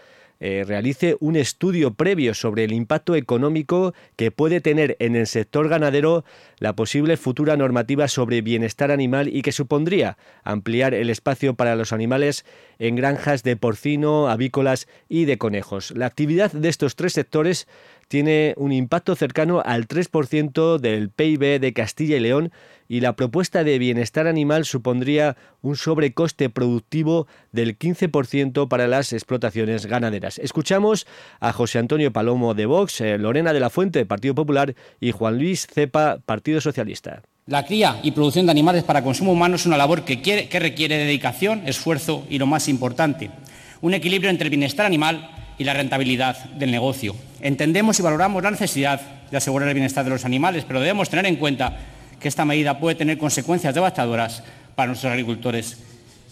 eh, 0.43 0.63
realice 0.67 1.15
un 1.19 1.35
estudio 1.35 1.93
previo 1.93 2.33
sobre 2.33 2.63
el 2.63 2.73
impacto 2.73 3.15
económico 3.15 3.93
que 4.15 4.31
puede 4.31 4.59
tener 4.59 4.97
en 4.99 5.15
el 5.15 5.27
sector 5.27 5.69
ganadero 5.69 6.25
la 6.57 6.75
posible 6.75 7.15
futura 7.15 7.55
normativa 7.57 8.07
sobre 8.07 8.41
bienestar 8.41 8.89
animal 8.89 9.27
y 9.27 9.43
que 9.43 9.51
supondría 9.51 10.17
ampliar 10.43 10.95
el 10.95 11.11
espacio 11.11 11.53
para 11.53 11.75
los 11.75 11.93
animales 11.93 12.43
en 12.79 12.95
granjas 12.95 13.43
de 13.43 13.55
porcino, 13.55 14.29
avícolas 14.29 14.87
y 15.07 15.25
de 15.25 15.37
conejos. 15.37 15.91
La 15.91 16.07
actividad 16.07 16.51
de 16.51 16.69
estos 16.69 16.95
tres 16.95 17.13
sectores 17.13 17.67
tiene 18.11 18.53
un 18.57 18.73
impacto 18.73 19.15
cercano 19.15 19.63
al 19.63 19.87
3% 19.87 20.79
del 20.79 21.09
PIB 21.09 21.61
de 21.61 21.71
Castilla 21.71 22.17
y 22.17 22.19
León 22.19 22.51
y 22.89 22.99
la 22.99 23.15
propuesta 23.15 23.63
de 23.63 23.79
bienestar 23.79 24.27
animal 24.27 24.65
supondría 24.65 25.37
un 25.61 25.77
sobrecoste 25.77 26.49
productivo 26.49 27.25
del 27.53 27.79
15% 27.79 28.67
para 28.67 28.89
las 28.89 29.13
explotaciones 29.13 29.85
ganaderas. 29.85 30.39
Escuchamos 30.39 31.07
a 31.39 31.53
José 31.53 31.79
Antonio 31.79 32.11
Palomo 32.11 32.53
de 32.53 32.65
Vox, 32.65 32.99
eh, 32.99 33.17
Lorena 33.17 33.53
de 33.53 33.61
la 33.61 33.69
Fuente, 33.69 34.05
Partido 34.05 34.35
Popular, 34.35 34.75
y 34.99 35.11
Juan 35.11 35.37
Luis 35.37 35.65
Cepa, 35.73 36.17
Partido 36.25 36.59
Socialista. 36.59 37.21
La 37.45 37.65
cría 37.65 38.01
y 38.03 38.11
producción 38.11 38.45
de 38.45 38.51
animales 38.51 38.83
para 38.83 39.05
consumo 39.05 39.31
humano 39.31 39.55
es 39.55 39.65
una 39.65 39.77
labor 39.77 40.03
que, 40.03 40.21
que 40.21 40.59
requiere 40.59 40.97
dedicación, 40.97 41.65
esfuerzo 41.65 42.25
y, 42.29 42.39
lo 42.39 42.45
más 42.45 42.67
importante, 42.67 43.31
un 43.79 43.93
equilibrio 43.93 44.29
entre 44.29 44.47
el 44.47 44.49
bienestar 44.49 44.85
animal 44.85 45.31
y 45.57 45.63
la 45.63 45.73
rentabilidad 45.73 46.43
del 46.55 46.71
negocio. 46.71 47.15
Entendemos 47.41 47.97
y 47.97 48.03
valoramos 48.03 48.43
la 48.43 48.51
necesidad 48.51 49.01
de 49.31 49.37
asegurar 49.37 49.67
el 49.67 49.73
bienestar 49.73 50.03
de 50.03 50.11
los 50.11 50.25
animales, 50.25 50.63
pero 50.67 50.79
debemos 50.79 51.09
tener 51.09 51.25
en 51.25 51.37
cuenta 51.37 51.75
que 52.19 52.27
esta 52.27 52.45
medida 52.45 52.79
puede 52.79 52.95
tener 52.95 53.17
consecuencias 53.17 53.73
devastadoras 53.73 54.43
para 54.75 54.87
nuestros 54.87 55.11
agricultores 55.11 55.77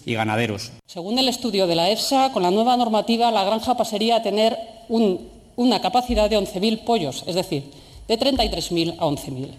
y 0.05 0.13
ganaderos. 0.13 0.71
Según 0.85 1.17
el 1.17 1.27
estudio 1.27 1.65
de 1.65 1.75
la 1.75 1.89
EFSA, 1.89 2.31
con 2.31 2.43
la 2.43 2.51
nueva 2.51 2.77
normativa 2.77 3.31
la 3.31 3.43
granja 3.43 3.75
pasaría 3.75 4.17
a 4.17 4.21
tener 4.21 4.55
una 5.55 5.81
capacidad 5.81 6.29
de 6.29 6.37
11.000 6.37 6.83
pollos, 6.83 7.23
es 7.25 7.35
decir, 7.35 7.71
de 8.07 8.19
33.000 8.19 8.97
a 8.99 9.05
11.000. 9.05 9.49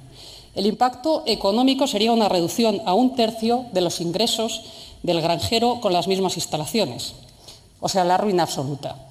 El 0.54 0.66
impacto 0.66 1.24
económico 1.26 1.86
sería 1.86 2.12
una 2.12 2.28
reducción 2.28 2.80
a 2.86 2.94
un 2.94 3.16
tercio 3.16 3.66
de 3.72 3.80
los 3.80 4.00
ingresos 4.00 4.62
del 5.02 5.20
granjero 5.20 5.80
con 5.80 5.92
las 5.92 6.06
mismas 6.06 6.36
instalaciones, 6.36 7.14
o 7.80 7.88
sea, 7.88 8.04
la 8.04 8.18
ruina 8.18 8.44
absoluta. 8.44 9.09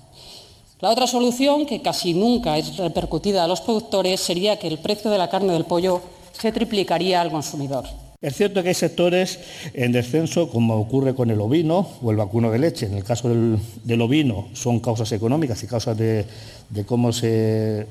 La 0.81 0.89
otra 0.91 1.07
solución, 1.07 1.65
que 1.65 1.81
casi 1.81 2.13
nunca 2.13 2.57
es 2.57 2.77
repercutida 2.77 3.43
a 3.43 3.47
los 3.47 3.59
productores, 3.59 4.21
sería 4.21 4.57
que 4.57 4.67
el 4.67 4.77
precio 4.77 5.11
de 5.11 5.17
la 5.17 5.29
carne 5.29 5.51
del 5.51 5.65
pollo 5.65 6.01
se 6.31 6.53
triplicaría 6.53 7.19
al 7.19 7.31
consumidor. 7.31 7.83
Es 8.21 8.35
cierto 8.35 8.61
que 8.61 8.67
hay 8.67 8.75
sectores 8.75 9.39
en 9.73 9.93
descenso, 9.93 10.49
como 10.49 10.75
ocurre 10.75 11.15
con 11.15 11.31
el 11.31 11.39
ovino 11.39 11.87
o 12.01 12.11
el 12.11 12.17
vacuno 12.17 12.51
de 12.51 12.59
leche. 12.59 12.85
En 12.85 12.95
el 12.95 13.05
caso 13.05 13.29
del, 13.29 14.01
ovino 14.01 14.49
son 14.51 14.81
causas 14.81 15.09
económicas 15.13 15.63
y 15.63 15.67
causas 15.67 15.97
de, 15.97 16.25
cómo, 16.85 17.13
se, 17.13 17.87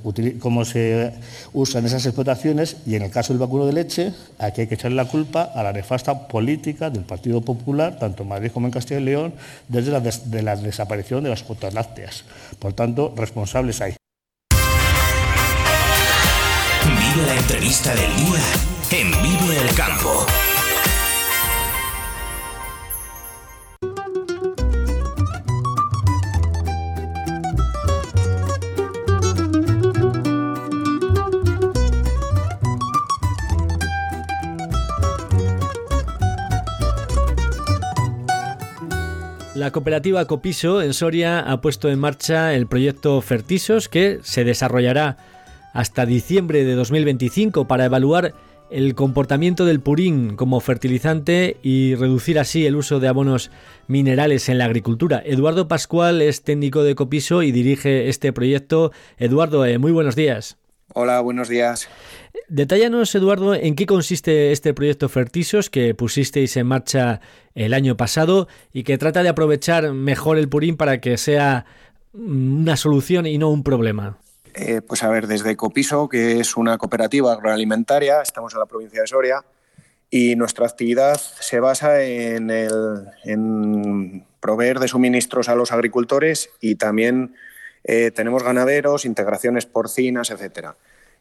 usan 1.54 1.86
esas 1.86 2.04
explotaciones. 2.04 2.76
Y 2.84 2.96
en 2.96 3.04
el 3.04 3.10
caso 3.10 3.32
del 3.32 3.40
vacuno 3.40 3.64
de 3.64 3.72
leche, 3.72 4.12
aquí 4.38 4.60
hay 4.60 4.66
que 4.66 4.74
echarle 4.74 4.96
la 4.96 5.06
culpa 5.06 5.44
a 5.44 5.62
la 5.62 5.72
nefasta 5.72 6.28
política 6.28 6.90
del 6.90 7.04
Partido 7.04 7.40
Popular, 7.40 7.98
tanto 7.98 8.24
en 8.24 8.28
Madrid 8.28 8.50
como 8.52 8.66
en 8.66 8.72
Castilla 8.72 9.00
y 9.00 9.04
León, 9.04 9.32
desde 9.66 9.90
la, 9.90 10.00
de 10.00 10.42
la 10.42 10.56
desaparición 10.56 11.24
de 11.24 11.30
las 11.30 11.42
cuotas 11.42 11.72
lácteas. 11.72 12.24
Por 12.58 12.74
tanto, 12.74 13.14
responsables 13.16 13.80
hay. 13.80 13.94
En 18.90 19.10
Vive 19.22 19.60
el 19.60 19.74
Campo. 19.74 20.24
La 39.54 39.70
cooperativa 39.70 40.24
Copiso 40.26 40.80
en 40.80 40.94
Soria 40.94 41.40
ha 41.40 41.60
puesto 41.60 41.90
en 41.90 41.98
marcha 41.98 42.54
el 42.54 42.66
proyecto 42.66 43.20
Fertisos 43.20 43.88
que 43.90 44.20
se 44.22 44.44
desarrollará 44.44 45.18
hasta 45.74 46.06
diciembre 46.06 46.64
de 46.64 46.74
2025 46.74 47.66
para 47.68 47.84
evaluar 47.84 48.34
el 48.70 48.94
comportamiento 48.94 49.64
del 49.64 49.80
purín 49.80 50.36
como 50.36 50.60
fertilizante 50.60 51.56
y 51.62 51.94
reducir 51.94 52.38
así 52.38 52.66
el 52.66 52.76
uso 52.76 53.00
de 53.00 53.08
abonos 53.08 53.50
minerales 53.86 54.48
en 54.48 54.58
la 54.58 54.64
agricultura. 54.66 55.22
Eduardo 55.24 55.68
Pascual 55.68 56.22
es 56.22 56.42
técnico 56.42 56.82
de 56.82 56.94
Copiso 56.94 57.42
y 57.42 57.52
dirige 57.52 58.08
este 58.08 58.32
proyecto. 58.32 58.92
Eduardo, 59.16 59.64
eh, 59.64 59.78
muy 59.78 59.92
buenos 59.92 60.16
días. 60.16 60.58
Hola, 60.94 61.20
buenos 61.20 61.48
días. 61.48 61.88
Detállanos, 62.48 63.14
Eduardo, 63.14 63.54
en 63.54 63.74
qué 63.74 63.84
consiste 63.84 64.52
este 64.52 64.72
proyecto 64.72 65.08
Fertisos 65.08 65.68
que 65.68 65.94
pusisteis 65.94 66.56
en 66.56 66.66
marcha 66.66 67.20
el 67.54 67.74
año 67.74 67.96
pasado 67.96 68.48
y 68.72 68.84
que 68.84 68.96
trata 68.96 69.22
de 69.22 69.28
aprovechar 69.28 69.92
mejor 69.92 70.38
el 70.38 70.48
purín 70.48 70.76
para 70.76 71.00
que 71.00 71.18
sea 71.18 71.66
una 72.14 72.76
solución 72.76 73.26
y 73.26 73.36
no 73.36 73.50
un 73.50 73.62
problema. 73.62 74.18
Eh, 74.60 74.82
pues 74.82 75.04
a 75.04 75.08
ver, 75.08 75.28
desde 75.28 75.56
Copiso, 75.56 76.08
que 76.08 76.40
es 76.40 76.56
una 76.56 76.78
cooperativa 76.78 77.32
agroalimentaria, 77.32 78.20
estamos 78.22 78.54
en 78.54 78.58
la 78.58 78.66
provincia 78.66 79.00
de 79.00 79.06
Soria, 79.06 79.44
y 80.10 80.34
nuestra 80.34 80.66
actividad 80.66 81.16
se 81.16 81.60
basa 81.60 82.02
en, 82.02 82.48
proveer 84.40 84.80
de 84.80 84.88
suministros 84.88 85.48
a 85.48 85.54
los 85.54 85.70
agricultores 85.70 86.50
y 86.60 86.74
también 86.74 87.36
eh, 87.84 88.10
tenemos 88.10 88.42
ganaderos, 88.42 89.04
integraciones 89.04 89.66
porcinas, 89.66 90.30
etc. 90.30 90.70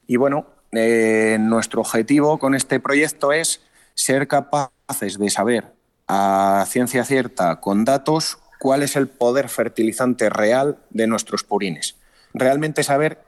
Y 0.08 0.16
bueno, 0.16 0.48
eh, 0.72 1.38
nuestro 1.40 1.82
objetivo 1.82 2.40
con 2.40 2.56
este 2.56 2.80
proyecto 2.80 3.34
es 3.34 3.62
ser 3.94 4.28
capaces 4.28 5.20
de 5.20 5.30
saber 5.30 5.66
a 6.08 6.66
ciencia 6.68 7.04
cierta, 7.04 7.60
con 7.60 7.86
datos, 7.86 8.40
cuál 8.58 8.82
es 8.82 8.96
el 8.96 9.08
poder 9.08 9.50
fertilizante 9.50 10.30
real 10.30 10.80
de 10.90 11.06
nuestros 11.06 11.44
purines 11.44 11.98
realmente 12.38 12.84
saber 12.84 13.20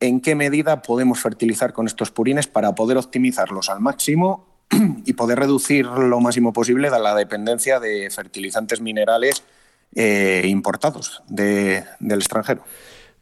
en 0.00 0.20
qué 0.20 0.34
medida 0.34 0.82
podemos 0.82 1.20
fertilizar 1.20 1.72
con 1.72 1.86
estos 1.86 2.10
purines 2.10 2.46
para 2.46 2.74
poder 2.74 2.96
optimizarlos 2.96 3.68
al 3.68 3.80
máximo 3.80 4.46
y 5.04 5.12
poder 5.12 5.38
reducir 5.38 5.86
lo 5.86 6.20
máximo 6.20 6.52
posible 6.52 6.90
la 6.90 7.14
dependencia 7.14 7.78
de 7.78 8.08
fertilizantes 8.10 8.80
minerales 8.80 9.44
eh, 9.94 10.44
importados 10.46 11.22
del 11.28 11.84
extranjero. 12.08 12.62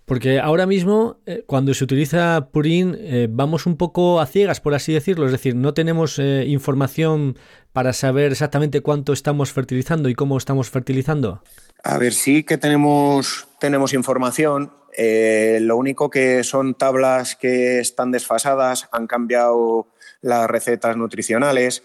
Porque 0.05 0.41
ahora 0.41 0.65
mismo, 0.65 1.19
eh, 1.27 1.45
cuando 1.47 1.75
se 1.75 1.85
utiliza 1.85 2.49
purín, 2.51 2.97
eh, 2.99 3.29
vamos 3.31 3.67
un 3.67 3.77
poco 3.77 4.21
a 4.21 4.27
ciegas, 4.27 4.61
por 4.61 4.75
así 4.75 4.93
decirlo. 4.95 5.27
Es 5.27 5.33
decir, 5.33 5.55
no 5.55 5.75
tenemos 5.75 6.19
información 6.19 7.37
para 7.73 7.93
saber 7.93 8.33
exactamente 8.33 8.81
cuánto 8.81 9.13
estamos 9.13 9.53
fertilizando 9.53 10.09
y 10.09 10.15
cómo 10.15 10.39
estamos 10.39 10.71
fertilizando. 10.71 11.43
A 11.83 11.99
ver, 11.99 12.13
sí 12.13 12.43
que 12.43 12.59
tenemos, 12.59 13.49
tenemos 13.61 13.93
información, 13.93 14.73
eh, 14.97 15.59
lo 15.61 15.77
único 15.77 16.11
que 16.11 16.43
son 16.43 16.75
tablas 16.75 17.37
que 17.37 17.79
están 17.79 18.11
desfasadas, 18.11 18.89
han 18.91 19.07
cambiado 19.07 19.87
las 20.21 20.49
recetas 20.51 20.97
nutricionales 20.97 21.85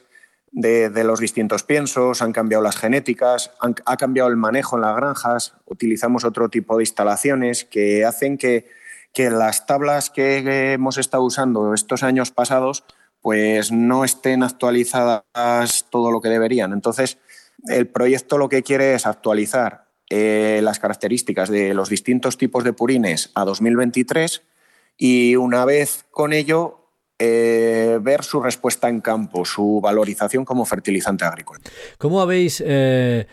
de, 0.52 1.04
los 1.04 1.20
distintos 1.20 1.64
piensos, 1.64 2.22
han 2.22 2.32
cambiado 2.32 2.64
las 2.64 2.78
genéticas, 2.78 3.52
ha 3.86 3.98
cambiado 3.98 4.30
el 4.30 4.38
manejo 4.38 4.76
en 4.76 4.82
las 4.82 4.96
granjas, 4.96 5.54
utilizamos 5.66 6.24
otro 6.26 6.50
tipo 6.50 6.78
de 6.78 6.84
instalaciones 6.84 7.66
que 7.66 8.06
hacen 8.06 8.38
que, 8.38 8.68
que 9.14 9.30
las 9.30 9.66
tablas 9.66 10.10
que 10.10 10.74
hemos 10.74 10.98
estado 10.98 11.24
usando 11.24 11.74
estos 11.74 12.04
años 12.04 12.32
pasados 12.32 12.84
pues 13.22 13.72
no 13.72 14.04
estén 14.04 14.44
actualizadas 14.44 15.86
todo 15.90 16.12
lo 16.12 16.20
que 16.20 16.30
deberían. 16.30 16.74
Entonces, 16.74 17.18
el 17.68 17.88
proyecto 17.88 18.38
lo 18.38 18.50
que 18.50 18.64
quiere 18.64 18.96
es 18.96 19.06
actualizar 19.06 19.83
eh, 20.10 20.60
las 20.64 20.80
características 20.80 21.50
de 21.50 21.74
los 21.74 21.90
distintos 21.90 22.38
tipos 22.38 22.64
de 22.64 22.74
purines 22.74 23.32
a 23.36 23.46
2023 23.46 24.44
y 24.98 25.36
una 25.36 25.66
vez 25.66 26.06
con 26.12 26.34
ello 26.34 26.90
eh, 27.20 28.00
ver 28.02 28.24
su 28.24 28.42
respuesta 28.42 28.90
en 28.90 29.02
campo, 29.02 29.46
su 29.46 29.80
valorización 29.82 30.46
como 30.46 30.66
fertilizante 30.66 31.26
agrícola. 31.26 31.62
¿Cómo 31.98 32.22
habéis 32.22 32.62
eh, 32.66 33.28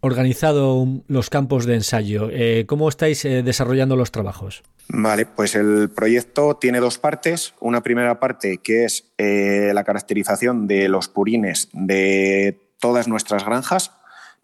organizado 0.00 0.86
los 1.08 1.30
campos 1.30 1.64
de 1.64 1.74
ensayo? 1.74 2.30
¿Cómo 2.66 2.88
estáis 2.88 3.22
desarrollando 3.22 3.96
los 3.96 4.10
trabajos? 4.10 4.62
Vale, 4.88 5.26
pues 5.26 5.54
el 5.54 5.90
proyecto 5.90 6.56
tiene 6.56 6.80
dos 6.80 6.98
partes. 6.98 7.54
Una 7.60 7.82
primera 7.82 8.20
parte 8.20 8.58
que 8.58 8.84
es 8.84 9.12
la 9.18 9.84
caracterización 9.84 10.66
de 10.66 10.88
los 10.88 11.08
purines 11.08 11.68
de 11.72 12.60
todas 12.82 13.06
nuestras 13.06 13.44
granjas, 13.44 13.92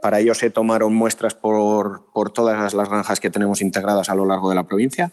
para 0.00 0.20
ello 0.20 0.34
se 0.34 0.50
tomaron 0.50 0.94
muestras 0.94 1.34
por, 1.34 2.04
todas 2.32 2.74
las 2.74 2.88
granjas 2.88 3.20
que 3.20 3.30
tenemos 3.30 3.60
integradas 3.60 4.08
a 4.08 4.14
lo 4.14 4.26
largo 4.26 4.48
de 4.48 4.54
la 4.54 4.64
provincia. 4.64 5.12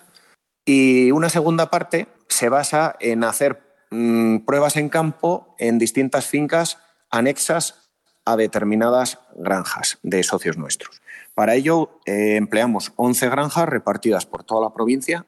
Y 0.65 1.12
una 1.12 1.30
segunda 1.30 1.70
parte 1.70 2.08
se 2.27 2.50
basa 2.50 2.96
en 3.00 3.24
hacer 3.24 3.62
mm, 3.92 4.39
pruebas 4.39 4.77
en 4.77 4.89
campo 4.89 5.56
en 5.58 5.80
distintas 5.80 6.27
fincas 6.27 6.80
anexas 7.10 7.89
a 8.25 8.36
determinadas 8.36 9.20
granjas 9.36 10.00
de 10.01 10.24
socios 10.24 10.58
nuestros. 10.58 11.01
Para 11.36 11.56
ello 11.56 12.00
eh, 12.06 12.36
empleamos 12.36 12.94
11 12.96 13.30
granjas 13.30 13.70
repartidas 13.70 14.25
por 14.25 14.44
toda 14.44 14.62
la 14.62 14.74
provincia 14.74 15.25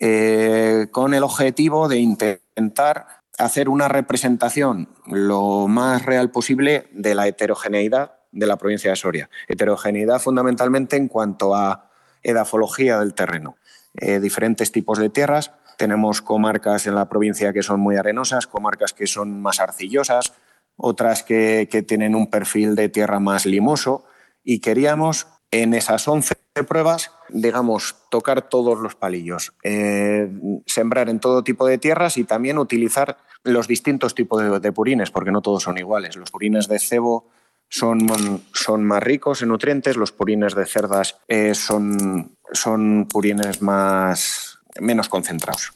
eh, 0.00 0.86
con 0.90 1.14
el 1.14 1.22
objetivo 1.22 1.88
de 1.88 1.98
intentar 1.98 3.06
hacer 3.38 3.68
una 3.68 3.88
representación 3.88 4.88
lo 5.06 5.68
más 5.68 6.04
real 6.04 6.30
posible 6.30 6.88
de 6.92 7.14
la 7.14 7.26
heterogeneidad 7.26 8.19
de 8.32 8.46
la 8.46 8.56
provincia 8.56 8.90
de 8.90 8.96
Soria. 8.96 9.30
Heterogeneidad 9.48 10.20
fundamentalmente 10.20 10.96
en 10.96 11.08
cuanto 11.08 11.54
a 11.54 11.90
edafología 12.22 12.98
del 12.98 13.14
terreno. 13.14 13.56
Eh, 13.94 14.20
diferentes 14.20 14.70
tipos 14.70 14.98
de 14.98 15.10
tierras 15.10 15.52
Tenemos 15.76 16.22
comarcas 16.22 16.86
en 16.86 16.94
la 16.94 17.08
provincia 17.08 17.52
que 17.52 17.62
son 17.62 17.80
muy 17.80 17.96
arenosas, 17.96 18.46
comarcas 18.46 18.92
que 18.92 19.06
son 19.06 19.40
más 19.40 19.60
arcillosas, 19.60 20.34
otras 20.76 21.22
que, 21.22 21.66
tienen 21.88 22.14
un 22.14 22.28
perfil 22.28 22.74
de 22.74 22.88
tierra 22.88 23.18
más 23.18 23.46
limoso 23.46 24.04
y 24.44 24.60
queríamos 24.60 25.26
en 25.50 25.74
esas 25.74 26.06
11 26.06 26.36
pruebas, 26.68 27.12
digamos, 27.30 27.96
tocar 28.10 28.48
todos 28.48 28.78
los 28.78 28.94
palillos, 28.94 29.54
eh, 29.62 30.30
sembrar 30.66 31.08
en 31.08 31.18
todo 31.18 31.42
tipo 31.42 31.66
de 31.66 31.78
tierras 31.78 32.18
y 32.18 32.24
también 32.24 32.58
utilizar 32.58 33.16
los 33.42 33.66
distintos 33.66 34.14
tipos 34.14 34.60
de, 34.60 34.72
purines, 34.72 35.10
porque 35.10 35.30
no 35.30 35.40
todos 35.40 35.62
son 35.62 35.78
iguales. 35.78 36.16
Los 36.16 36.30
purines 36.30 36.68
de 36.68 36.78
cebo 36.78 37.28
son, 37.70 38.42
son 38.52 38.84
más 38.84 39.02
ricos 39.02 39.40
en 39.40 39.48
nutrientes, 39.48 39.96
los 39.96 40.12
purines 40.12 40.54
de 40.54 40.66
cerdas 40.66 41.16
eh, 41.28 41.54
son, 41.54 42.36
son 42.52 43.06
purines 43.08 43.62
más, 43.62 44.58
menos 44.78 45.08
concentrados. 45.08 45.72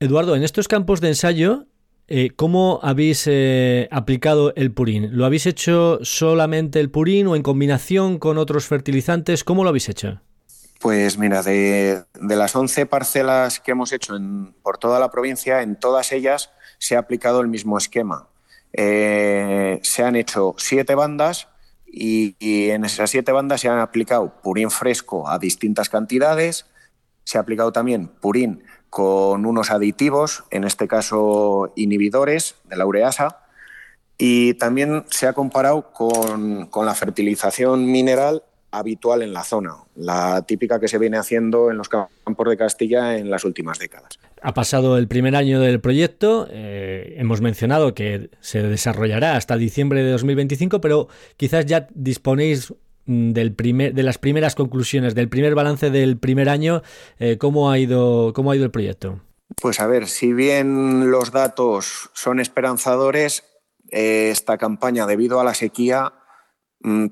Eduardo, 0.00 0.34
en 0.34 0.42
estos 0.42 0.68
campos 0.68 1.00
de 1.00 1.08
ensayo, 1.08 1.66
eh, 2.08 2.30
¿cómo 2.34 2.80
habéis 2.82 3.24
eh, 3.26 3.88
aplicado 3.90 4.52
el 4.56 4.72
purín? 4.72 5.16
¿Lo 5.16 5.26
habéis 5.26 5.46
hecho 5.46 5.98
solamente 6.02 6.80
el 6.80 6.90
purín 6.90 7.26
o 7.26 7.36
en 7.36 7.42
combinación 7.42 8.18
con 8.18 8.38
otros 8.38 8.66
fertilizantes? 8.66 9.44
¿Cómo 9.44 9.64
lo 9.64 9.68
habéis 9.68 9.88
hecho? 9.88 10.20
Pues 10.80 11.16
mira, 11.16 11.42
de, 11.44 12.04
las 12.20 12.56
11 12.56 12.86
parcelas 12.86 13.60
que 13.60 13.70
hemos 13.70 13.92
hecho 13.92 14.14
por 14.62 14.78
toda 14.78 14.98
la 14.98 15.12
provincia, 15.12 15.62
en 15.62 15.78
todas 15.78 16.10
ellas 16.10 16.50
se 16.78 16.96
ha 16.96 16.98
aplicado 16.98 17.40
el 17.40 17.46
mismo 17.46 17.78
esquema. 17.78 18.28
Eh, 18.72 19.80
se 19.82 20.02
han 20.02 20.16
hecho 20.16 20.54
siete 20.58 20.94
bandas 20.94 21.48
y, 21.86 22.36
en 22.70 22.84
esas 22.84 23.10
siete 23.10 23.32
bandas 23.32 23.60
se 23.60 23.68
han 23.68 23.78
aplicado 23.78 24.40
purín 24.42 24.70
fresco 24.70 25.28
a 25.28 25.38
distintas 25.38 25.88
cantidades, 25.90 26.66
se 27.24 27.38
ha 27.38 27.42
aplicado 27.42 27.72
también 27.72 28.08
purín 28.08 28.64
con 28.88 29.46
unos 29.46 29.70
aditivos, 29.70 30.44
en 30.50 30.64
este 30.64 30.88
caso 30.88 31.72
inhibidores 31.76 32.56
de 32.64 32.76
la 32.76 32.86
ureasa, 32.86 33.40
y 34.18 34.54
también 34.54 35.04
se 35.10 35.26
ha 35.26 35.32
comparado 35.32 35.92
con, 35.92 36.66
con 36.66 36.86
la 36.86 36.94
fertilización 36.94 37.90
mineral 37.90 38.42
habitual 38.72 39.22
en 39.22 39.32
la 39.32 39.44
zona, 39.44 39.74
la 39.94 40.42
típica 40.42 40.80
que 40.80 40.88
se 40.88 40.98
viene 40.98 41.18
haciendo 41.18 41.70
en 41.70 41.76
los 41.76 41.88
campos 41.88 42.48
de 42.48 42.56
Castilla 42.56 43.16
en 43.16 43.30
las 43.30 43.44
últimas 43.44 43.78
décadas. 43.78 44.18
Ha 44.40 44.54
pasado 44.54 44.98
el 44.98 45.06
primer 45.06 45.36
año 45.36 45.60
del 45.60 45.80
proyecto, 45.80 46.48
eh, 46.50 47.14
hemos 47.18 47.40
mencionado 47.40 47.94
que 47.94 48.30
se 48.40 48.62
desarrollará 48.62 49.36
hasta 49.36 49.56
diciembre 49.56 50.02
de 50.02 50.10
2025, 50.10 50.80
pero 50.80 51.08
quizás 51.36 51.66
ya 51.66 51.86
disponéis 51.94 52.74
mm, 53.04 53.32
del 53.32 53.54
primer, 53.54 53.94
de 53.94 54.02
las 54.02 54.18
primeras 54.18 54.54
conclusiones, 54.54 55.14
del 55.14 55.28
primer 55.28 55.54
balance 55.54 55.90
del 55.90 56.18
primer 56.18 56.48
año, 56.48 56.82
eh, 57.18 57.36
¿cómo, 57.38 57.70
ha 57.70 57.78
ido, 57.78 58.32
¿cómo 58.32 58.50
ha 58.50 58.56
ido 58.56 58.64
el 58.64 58.70
proyecto? 58.70 59.20
Pues 59.60 59.80
a 59.80 59.86
ver, 59.86 60.08
si 60.08 60.32
bien 60.32 61.10
los 61.10 61.30
datos 61.30 62.10
son 62.14 62.40
esperanzadores, 62.40 63.44
eh, 63.90 64.30
esta 64.30 64.56
campaña, 64.56 65.06
debido 65.06 65.38
a 65.40 65.44
la 65.44 65.52
sequía, 65.52 66.14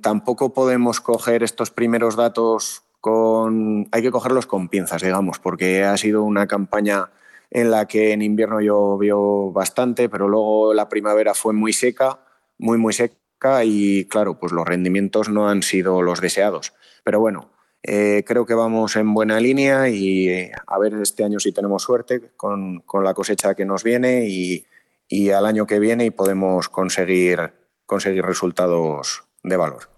tampoco 0.01 0.53
podemos 0.53 1.01
coger 1.01 1.43
estos 1.43 1.71
primeros 1.71 2.17
datos 2.17 2.83
con... 3.01 3.89
Hay 3.93 4.03
que 4.03 4.11
cogerlos 4.11 4.47
con 4.47 4.69
pinzas, 4.69 5.03
digamos, 5.03 5.39
porque 5.39 5.85
ha 5.85 5.97
sido 5.97 6.23
una 6.23 6.47
campaña 6.47 7.11
en 7.51 7.71
la 7.71 7.87
que 7.87 8.13
en 8.13 8.23
invierno 8.23 8.61
llovió 8.61 9.51
bastante, 9.53 10.09
pero 10.09 10.29
luego 10.29 10.73
la 10.75 10.89
primavera 10.89 11.35
fue 11.35 11.53
muy 11.53 11.73
seca, 11.73 12.21
muy, 12.59 12.79
muy 12.79 12.93
seca 12.93 13.65
y 13.65 14.05
claro, 14.07 14.39
pues 14.39 14.53
los 14.53 14.67
rendimientos 14.67 15.29
no 15.29 15.49
han 15.49 15.63
sido 15.63 16.03
los 16.03 16.21
deseados. 16.21 16.75
Pero 17.05 17.21
bueno, 17.21 17.51
eh, 17.83 18.25
creo 18.27 18.45
que 18.45 18.55
vamos 18.55 18.97
en 18.97 19.13
buena 19.15 19.41
línea 19.41 19.89
y 19.89 20.29
eh, 20.29 20.53
a 20.67 20.79
ver 20.79 20.95
este 20.95 21.25
año 21.25 21.41
si 21.41 21.53
tenemos 21.53 21.83
suerte 21.83 22.33
con, 22.37 22.85
la 23.03 23.15
cosecha 23.15 23.55
que 23.55 23.65
nos 23.65 23.83
viene 23.83 24.29
y, 24.29 24.67
y, 25.09 25.31
al 25.31 25.47
año 25.47 25.67
que 25.67 25.79
viene 25.79 26.05
y 26.05 26.11
podemos 26.11 26.69
conseguir, 26.69 27.53
conseguir 27.87 28.25
resultados 28.25 29.25
de 29.43 29.57
valor. 29.57 29.91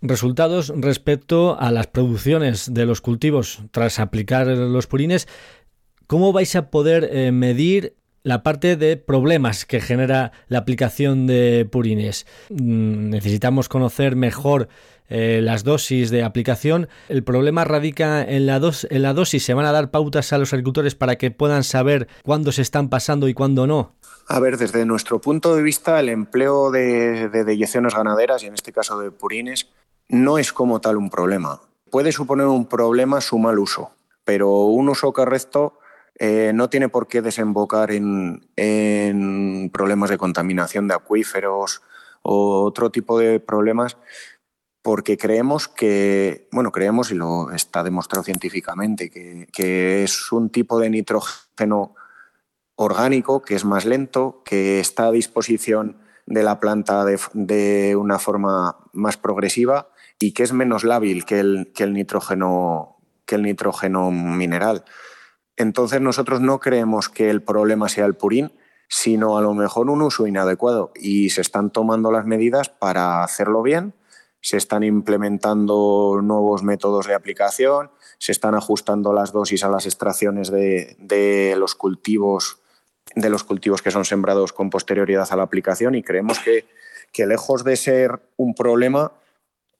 Resultados 0.00 0.72
respecto 0.76 1.58
a 1.58 1.72
las 1.72 1.88
producciones 1.88 2.72
de 2.72 2.86
los 2.86 3.00
cultivos 3.00 3.60
tras 3.72 3.98
aplicar 3.98 4.46
los 4.46 4.86
purines. 4.86 5.26
¿Cómo 6.06 6.32
vais 6.32 6.54
a 6.54 6.70
poder 6.70 7.08
eh, 7.12 7.32
medir 7.32 7.96
la 8.22 8.42
parte 8.42 8.76
de 8.76 8.96
problemas 8.96 9.64
que 9.64 9.80
genera 9.80 10.32
la 10.46 10.58
aplicación 10.58 11.26
de 11.26 11.68
purines? 11.70 12.26
Mm, 12.50 13.10
necesitamos 13.10 13.68
conocer 13.68 14.14
mejor 14.14 14.68
eh, 15.08 15.40
las 15.42 15.64
dosis 15.64 16.10
de 16.10 16.22
aplicación. 16.22 16.88
El 17.08 17.24
problema 17.24 17.64
radica 17.64 18.22
en 18.22 18.46
la, 18.46 18.60
en 18.90 19.02
la 19.02 19.14
dosis. 19.14 19.44
¿Se 19.44 19.54
van 19.54 19.66
a 19.66 19.72
dar 19.72 19.90
pautas 19.90 20.32
a 20.32 20.38
los 20.38 20.52
agricultores 20.52 20.94
para 20.94 21.16
que 21.16 21.30
puedan 21.30 21.64
saber 21.64 22.08
cuándo 22.22 22.52
se 22.52 22.62
están 22.62 22.88
pasando 22.88 23.26
y 23.26 23.34
cuándo 23.34 23.66
no? 23.66 23.94
A 24.30 24.40
ver, 24.40 24.58
desde 24.58 24.84
nuestro 24.84 25.22
punto 25.22 25.56
de 25.56 25.62
vista, 25.62 25.98
el 26.00 26.10
empleo 26.10 26.70
de, 26.70 27.30
de 27.30 27.56
ganaderas, 27.94 28.42
y 28.42 28.46
en 28.46 28.52
este 28.52 28.72
caso 28.72 28.98
de 28.98 29.10
purines, 29.10 29.70
no 30.06 30.36
es 30.36 30.52
como 30.52 30.82
tal 30.82 30.98
un 30.98 31.08
problema. 31.08 31.62
Puede 31.90 32.12
suponer 32.12 32.46
un 32.46 32.66
problema 32.66 33.22
su 33.22 33.38
mal 33.38 33.58
uso, 33.58 33.90
pero 34.24 34.66
un 34.66 34.90
uso 34.90 35.14
correcto 35.14 35.78
eh, 36.18 36.52
no 36.54 36.68
tiene 36.68 36.90
por 36.90 37.08
qué 37.08 37.22
desembocar 37.22 37.90
en, 37.90 38.46
en, 38.56 39.70
problemas 39.72 40.10
de 40.10 40.18
contaminación 40.18 40.88
de 40.88 40.94
acuíferos 40.94 41.80
o 42.20 42.64
otro 42.64 42.90
tipo 42.90 43.18
de 43.18 43.40
problemas, 43.40 43.96
porque 44.82 45.16
creemos 45.16 45.68
que, 45.68 46.48
bueno, 46.52 46.70
creemos 46.70 47.10
y 47.12 47.14
lo 47.14 47.50
está 47.52 47.82
demostrado 47.82 48.24
científicamente, 48.24 49.08
que, 49.08 49.48
que 49.50 50.04
es 50.04 50.32
un 50.32 50.50
tipo 50.50 50.78
de 50.78 50.90
nitrógeno 50.90 51.94
orgánico, 52.78 53.42
que 53.42 53.56
es 53.56 53.64
más 53.64 53.84
lento, 53.84 54.40
que 54.44 54.78
está 54.78 55.06
a 55.06 55.10
disposición 55.12 55.98
de 56.26 56.44
la 56.44 56.60
planta 56.60 57.04
de, 57.04 57.96
una 57.96 58.20
forma 58.20 58.76
más 58.92 59.16
progresiva 59.16 59.88
y 60.20 60.32
que 60.32 60.44
es 60.44 60.52
menos 60.52 60.84
lábil 60.84 61.24
que 61.24 61.40
el, 61.40 61.72
que 61.74 61.82
el, 61.82 61.92
nitrógeno, 61.92 62.98
que 63.26 63.34
el 63.34 63.42
nitrógeno 63.42 64.12
mineral. 64.12 64.84
Entonces 65.56 66.00
nosotros 66.00 66.40
no 66.40 66.60
creemos 66.60 67.08
que 67.08 67.30
el 67.30 67.42
problema 67.42 67.88
sea 67.88 68.06
el 68.06 68.14
purín, 68.14 68.52
sino 68.88 69.36
a 69.36 69.42
lo 69.42 69.54
mejor 69.54 69.90
un 69.90 70.00
uso 70.00 70.28
inadecuado 70.28 70.92
y 70.94 71.30
se 71.30 71.40
están 71.40 71.70
tomando 71.70 72.12
las 72.12 72.26
medidas 72.26 72.68
para 72.68 73.24
hacerlo 73.24 73.62
bien, 73.62 73.94
se 74.40 74.56
están 74.56 74.84
implementando 74.84 76.20
nuevos 76.22 76.62
métodos 76.62 77.08
de 77.08 77.14
aplicación, 77.14 77.90
se 78.18 78.30
están 78.30 78.54
ajustando 78.54 79.12
las 79.12 79.32
dosis 79.32 79.64
a 79.64 79.68
las 79.68 79.84
extracciones 79.84 80.52
de, 80.52 80.96
de 81.00 81.56
los 81.56 81.74
cultivos 81.74 82.60
de 83.14 83.30
los 83.30 83.44
cultivos 83.44 83.82
que 83.82 83.90
son 83.90 84.04
sembrados 84.04 84.52
con 84.52 84.70
posterioridad 84.70 85.28
a 85.30 85.36
la 85.36 85.42
aplicación 85.42 85.94
y 85.94 86.02
creemos 86.02 86.38
que, 86.38 86.66
que 87.12 87.26
lejos 87.26 87.64
de 87.64 87.76
ser 87.76 88.20
un 88.36 88.54
problema, 88.54 89.12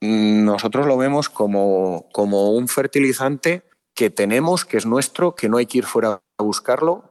nosotros 0.00 0.86
lo 0.86 0.96
vemos 0.96 1.28
como, 1.28 2.08
como 2.12 2.52
un 2.52 2.68
fertilizante 2.68 3.62
que 3.94 4.10
tenemos, 4.10 4.64
que 4.64 4.76
es 4.76 4.86
nuestro, 4.86 5.34
que 5.34 5.48
no 5.48 5.56
hay 5.56 5.66
que 5.66 5.78
ir 5.78 5.84
fuera 5.84 6.20
a 6.38 6.42
buscarlo, 6.42 7.04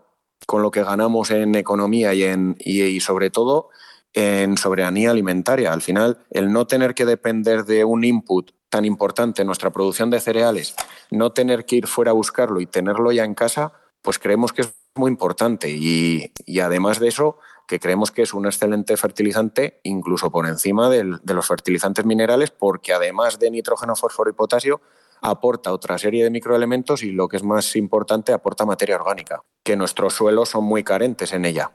con 0.45 0.61
lo 0.61 0.71
que 0.71 0.83
ganamos 0.83 1.31
en 1.31 1.55
economía 1.55 2.13
y, 2.13 2.23
en, 2.23 2.55
y, 2.59 2.99
sobre 2.99 3.29
todo 3.29 3.69
en 4.13 4.57
soberanía 4.57 5.11
alimentaria. 5.11 5.73
Al 5.73 5.81
final, 5.81 6.25
el 6.29 6.51
no 6.51 6.65
tener 6.65 6.95
que 6.95 7.05
depender 7.05 7.65
de 7.65 7.83
un 7.83 8.03
input 8.03 8.51
tan 8.69 8.85
importante 8.85 9.41
en 9.41 9.47
nuestra 9.47 9.71
producción 9.71 10.09
de 10.09 10.19
cereales, 10.19 10.75
no 11.11 11.33
tener 11.33 11.65
que 11.65 11.77
ir 11.77 11.87
fuera 11.87 12.11
a 12.11 12.13
buscarlo 12.13 12.61
y 12.61 12.65
tenerlo 12.65 13.11
ya 13.11 13.25
en 13.25 13.35
casa, 13.35 13.73
pues 14.01 14.19
creemos 14.19 14.53
que 14.53 14.61
es 14.61 14.73
muy 14.97 15.11
importante 15.11 15.69
y, 15.69 16.31
además 16.59 16.99
de 16.99 17.07
eso, 17.07 17.37
que 17.67 17.79
creemos 17.79 18.11
que 18.11 18.21
es 18.21 18.33
un 18.33 18.45
excelente 18.45 18.95
fertilizante, 18.97 19.79
incluso 19.83 20.31
por 20.31 20.47
encima 20.47 20.89
de 20.89 21.33
los 21.33 21.47
fertilizantes 21.47 22.05
minerales, 22.05 22.51
porque 22.51 22.93
además 22.93 23.39
de 23.39 23.51
nitrógeno, 23.51 23.95
fósforo 23.95 24.29
y 24.29 24.33
potasio, 24.33 24.81
aporta 25.21 25.73
otra 25.73 25.97
serie 25.97 26.23
de 26.23 26.29
microelementos 26.29 27.03
y 27.03 27.11
lo 27.11 27.27
que 27.27 27.37
es 27.37 27.43
más 27.43 27.75
importante, 27.75 28.33
aporta 28.33 28.65
materia 28.65 28.95
orgánica, 28.95 29.41
que 29.63 29.75
nuestros 29.75 30.13
suelos 30.13 30.49
son 30.49 30.63
muy 30.63 30.83
carentes 30.83 31.33
en 31.33 31.45
ella. 31.45 31.71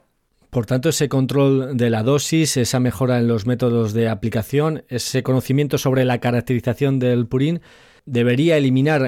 Por 0.49 0.67
tanto, 0.67 0.91
ese 0.91 1.09
control 1.09 1.77
de 1.77 1.89
la 1.89 2.03
dosis, 2.03 2.57
esa 2.59 2.79
mejora 2.79 3.19
en 3.19 3.27
los 3.27 3.47
métodos 3.47 3.95
de 3.95 4.09
aplicación, 4.09 4.85
ese 4.89 5.23
conocimiento 5.23 5.79
sobre 5.79 6.05
la 6.05 6.19
caracterización 6.19 6.99
del 6.99 7.27
purín, 7.27 7.63
debería 8.05 8.59
eliminar 8.59 9.03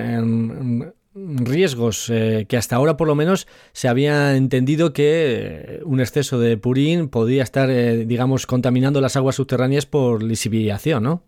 riesgos 1.15 2.11
eh, 2.11 2.47
que 2.49 2.57
hasta 2.57 2.77
ahora 2.77 2.97
por 2.97 3.07
lo 3.07 3.15
menos 3.15 3.47
se 3.73 3.89
había 3.89 4.37
entendido 4.37 4.93
que 4.93 5.05
eh, 5.05 5.81
un 5.85 6.01
exceso 6.01 6.39
de 6.39 6.57
purín 6.57 7.09
podía 7.09 7.43
estar, 7.43 7.71
eh, 7.71 8.05
digamos, 8.05 8.47
contaminando 8.47 9.01
las 9.01 9.17
aguas 9.17 9.37
subterráneas 9.37 9.87
por 9.87 10.23
lisiviación, 10.23 11.05
¿no? 11.05 11.23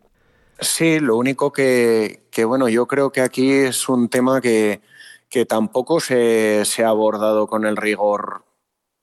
Sí, 0.59 1.01
lo 1.01 1.17
único 1.17 1.53
que, 1.53 2.23
bueno, 2.47 2.69
yo 2.69 2.87
creo 2.87 3.13
que 3.13 3.21
aquí 3.21 3.51
es 3.53 3.89
un 3.89 4.09
tema 4.09 4.41
que, 4.41 4.81
que 5.29 5.45
tampoco 5.45 6.01
se, 6.01 6.65
se, 6.65 6.83
ha 6.83 6.89
abordado 6.89 7.47
con 7.47 7.67
el 7.67 7.77
rigor 7.77 8.45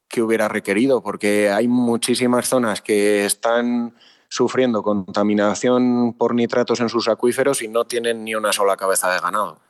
que 0.09 0.23
hubiera 0.23 0.47
requerido, 0.47 1.03
porque 1.03 1.51
hay 1.51 1.67
muchísimas 1.67 2.47
zonas 2.47 2.81
que 2.81 3.25
están 3.25 3.93
sufriendo 4.29 4.81
contaminación 4.81 6.15
por 6.17 6.33
nitratos 6.33 6.79
en 6.79 6.89
sus 6.89 7.07
acuíferos 7.07 7.61
y 7.61 7.67
no 7.67 7.85
tienen 7.85 8.23
ni 8.23 8.33
una 8.33 8.51
sola 8.51 8.75
cabeza 8.75 9.13
de 9.13 9.19
ganado. 9.19 9.61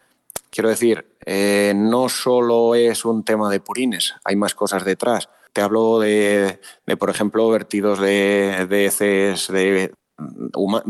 Quiero 0.53 0.69
decir, 0.69 1.17
eh, 1.25 1.73
no 1.75 2.09
solo 2.09 2.75
es 2.75 3.05
un 3.05 3.25
tema 3.25 3.49
de 3.49 3.59
purines, 3.59 4.13
hay 4.23 4.35
más 4.35 4.53
cosas 4.53 4.85
detrás. 4.85 5.27
Te 5.51 5.61
hablo 5.61 5.99
de, 5.99 6.59
por 6.99 7.09
ejemplo, 7.09 7.49
vertidos 7.49 7.99
de, 7.99 8.67
de 8.69 8.85
heces 8.85 9.47
de, 9.47 9.91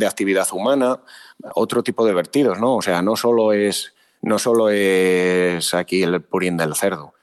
actividad 0.05 0.49
humana, 0.51 0.99
otro 1.55 1.81
tipo 1.81 2.05
de 2.05 2.13
vertidos, 2.13 2.59
¿no? 2.59 2.75
O 2.75 2.81
sea, 2.81 3.01
no 3.01 3.15
solo 3.15 3.53
es, 3.53 3.93
no 4.21 4.37
solo 4.37 4.69
es 4.69 5.73
aquí 5.73 6.03
el 6.03 6.21
purín 6.21 6.57
del 6.57 6.75
cerdo. 6.75 7.13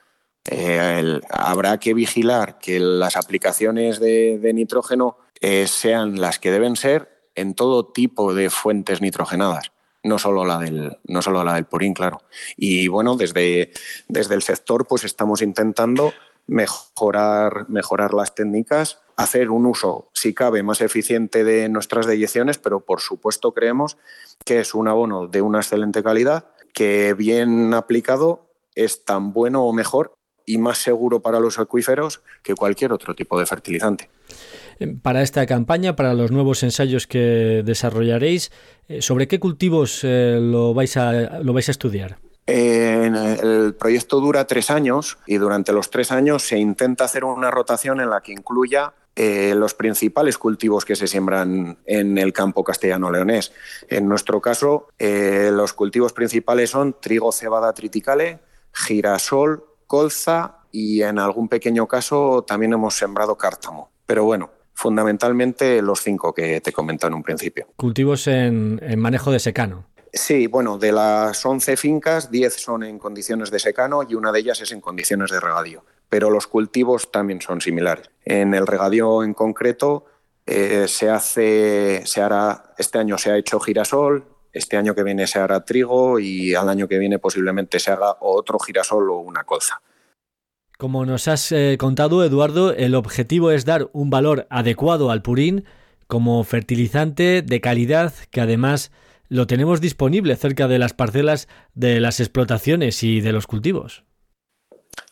Eh, 0.49 1.19
habrá 1.29 1.77
que 1.77 1.93
vigilar 1.93 2.57
que 2.57 2.79
las 2.79 3.17
aplicaciones 3.17 3.99
de, 3.99 4.51
nitrógeno 4.51 5.17
eh, 5.41 5.67
sean 5.67 6.19
las 6.19 6.39
que 6.39 6.49
deben 6.49 6.75
ser 6.75 7.21
en 7.35 7.53
todo 7.53 7.85
tipo 7.85 8.33
de 8.33 8.49
fuentes 8.49 8.99
nitrogenadas, 8.99 9.71
no 10.03 10.17
solo 10.17 10.45
la 10.45 10.59
del, 10.59 10.97
no 11.05 11.21
solo 11.21 11.43
la 11.43 11.55
del 11.55 11.67
claro. 11.93 12.21
Y 12.57 12.87
bueno, 12.87 13.15
desde, 13.15 13.71
desde 14.07 14.35
el 14.35 14.41
sector 14.41 14.87
pues 14.87 15.03
estamos 15.03 15.41
intentando 15.41 16.13
mejorar, 16.47 17.69
mejorar 17.69 18.13
las 18.13 18.35
técnicas, 18.35 18.99
hacer 19.15 19.49
un 19.49 19.65
uso, 19.65 20.09
si 20.13 20.33
cabe, 20.33 20.63
más 20.63 20.81
eficiente 20.81 21.43
de 21.43 21.69
nuestras 21.69 22.07
deyecciones, 22.07 22.57
pero 22.57 22.81
por 22.81 23.01
supuesto 23.01 23.53
creemos 23.53 23.97
que 24.45 24.59
es 24.59 24.73
un 24.73 24.87
abono 24.87 25.27
de 25.27 25.41
una 25.41 25.59
excelente 25.59 26.03
calidad, 26.03 26.45
que 26.73 27.13
bien 27.13 27.73
aplicado 27.73 28.47
es 28.75 29.05
tan 29.05 29.33
bueno 29.33 29.63
o 29.63 29.73
mejor 29.73 30.13
y 30.45 30.57
más 30.57 30.79
seguro 30.79 31.21
para 31.21 31.39
los 31.39 31.59
acuíferos 31.59 32.21
que 32.43 32.55
cualquier 32.55 32.93
otro 32.93 33.15
tipo 33.15 33.39
de 33.39 33.45
fertilizante. 33.45 34.09
Eh, 34.81 34.95
para 35.01 35.21
esta 35.21 35.45
campaña, 35.45 35.95
para 35.95 36.13
los 36.15 36.31
nuevos 36.31 36.63
ensayos 36.63 37.05
que 37.05 37.61
desarrollaréis, 37.63 38.51
eh, 38.87 39.01
¿sobre 39.01 39.27
qué 39.27 39.39
cultivos 39.39 40.01
eh, 40.03 40.39
lo, 40.41 40.73
vais 40.73 40.97
a, 40.97 41.39
lo 41.39 41.53
vais 41.53 41.69
a 41.69 41.71
estudiar? 41.71 42.17
el 42.47 43.75
proyecto 43.75 44.19
dura 44.19 44.45
tres 44.45 44.71
años 44.71 45.19
y 45.25 45.37
durante 45.37 45.71
los 45.71 45.89
tres 45.89 46.11
años 46.11 46.43
se 46.43 46.57
intenta 46.57 47.05
hacer 47.05 47.23
una 47.23 47.49
rotación 47.49 48.01
en 48.01 48.09
la 48.09 48.19
que 48.19 48.33
incluya 48.33 48.93
los 49.15 49.73
principales 49.73 50.37
cultivos 50.37 50.83
que 50.83 50.97
se 50.97 51.07
siembran 51.07 51.77
en 51.85 52.17
el 52.17 52.33
campo 52.33 52.65
castellano-leonés. 52.65 53.53
En 53.87 54.09
nuestro 54.09 54.41
caso, 54.41 54.87
los 54.99 55.71
cultivos 55.73 56.11
principales 56.11 56.71
son 56.71 56.97
trigo, 56.99 57.31
cebada, 57.31 57.71
triticale, 57.71 58.39
girasol, 58.73 59.63
colza 59.87 60.57
y 60.71 61.03
en 61.03 61.19
algún 61.19 61.47
pequeño 61.47 61.87
caso 61.87 62.43
también 62.45 62.73
hemos 62.73 62.95
sembrado 62.95 63.37
cártamo. 63.37 63.91
Pero 64.05 64.25
bueno, 64.25 64.49
fundamentalmente 64.73 65.81
los 65.81 66.01
cinco 66.01 66.33
que 66.33 66.61
te 66.61 66.71
comenté 66.71 67.07
en 67.07 67.13
un 67.13 67.23
principio. 67.23 67.67
Cultivos 67.75 68.27
en, 68.27 68.79
manejo 68.97 69.31
de 69.31 69.39
secano. 69.39 69.85
Sí, 70.13 70.47
bueno, 70.47 70.77
de 70.77 70.91
las 70.91 71.45
11 71.45 71.77
fincas, 71.77 72.31
10 72.31 72.53
son 72.55 72.83
en 72.83 72.99
condiciones 72.99 73.49
de 73.49 73.59
secano 73.59 74.03
y 74.07 74.15
una 74.15 74.31
de 74.31 74.39
ellas 74.39 74.59
es 74.61 74.71
en 74.71 74.81
condiciones 74.81 75.31
de 75.31 75.39
regadío. 75.39 75.85
Pero 76.09 76.29
los 76.29 76.47
cultivos 76.47 77.11
también 77.11 77.39
son 77.41 77.61
similares. 77.61 78.09
En 78.25 78.53
el 78.53 78.67
regadío 78.67 79.23
en 79.23 79.33
concreto 79.33 80.05
eh, 80.45 80.87
se 80.87 81.09
hace, 81.09 82.01
se 82.05 82.21
hará, 82.21 82.73
este 82.77 82.97
año 82.97 83.17
se 83.17 83.31
ha 83.31 83.37
hecho 83.37 83.59
girasol, 83.59 84.25
este 84.51 84.75
año 84.75 84.93
que 84.93 85.03
viene 85.03 85.27
se 85.27 85.39
hará 85.39 85.63
trigo 85.63 86.19
y 86.19 86.55
al 86.55 86.67
año 86.67 86.87
que 86.87 86.97
viene 86.97 87.19
posiblemente 87.19 87.79
se 87.79 87.91
haga 87.91 88.17
otro 88.19 88.59
girasol 88.59 89.09
o 89.09 89.17
una 89.19 89.43
colza. 89.43 89.81
Como 90.81 91.05
nos 91.05 91.27
has 91.27 91.51
eh, 91.51 91.77
contado, 91.79 92.25
Eduardo, 92.25 92.73
el 92.73 92.95
objetivo 92.95 93.51
es 93.51 93.65
dar 93.65 93.91
un 93.93 94.09
valor 94.09 94.47
adecuado 94.49 95.11
al 95.11 95.21
purín 95.21 95.63
como 96.07 96.43
fertilizante 96.43 97.43
de 97.43 97.61
calidad 97.61 98.11
que 98.31 98.41
además 98.41 98.91
lo 99.29 99.45
tenemos 99.45 99.79
disponible 99.79 100.35
cerca 100.37 100.67
de 100.67 100.79
las 100.79 100.93
parcelas 100.93 101.47
de 101.75 101.99
las 101.99 102.19
explotaciones 102.19 103.03
y 103.03 103.21
de 103.21 103.31
los 103.31 103.45
cultivos. 103.45 104.05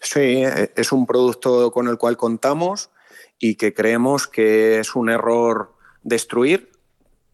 Sí, 0.02 0.42
e, 0.44 0.72
es 0.76 0.92
un 0.92 1.06
producto 1.06 1.72
con 1.72 1.88
el 1.88 2.00
cual 2.00 2.18
contamos 2.18 2.90
y 3.38 3.54
que 3.54 3.72
creemos 3.72 4.28
que 4.28 4.80
es 4.80 4.96
un 4.96 5.12
error 5.12 5.76
destruir 6.02 6.72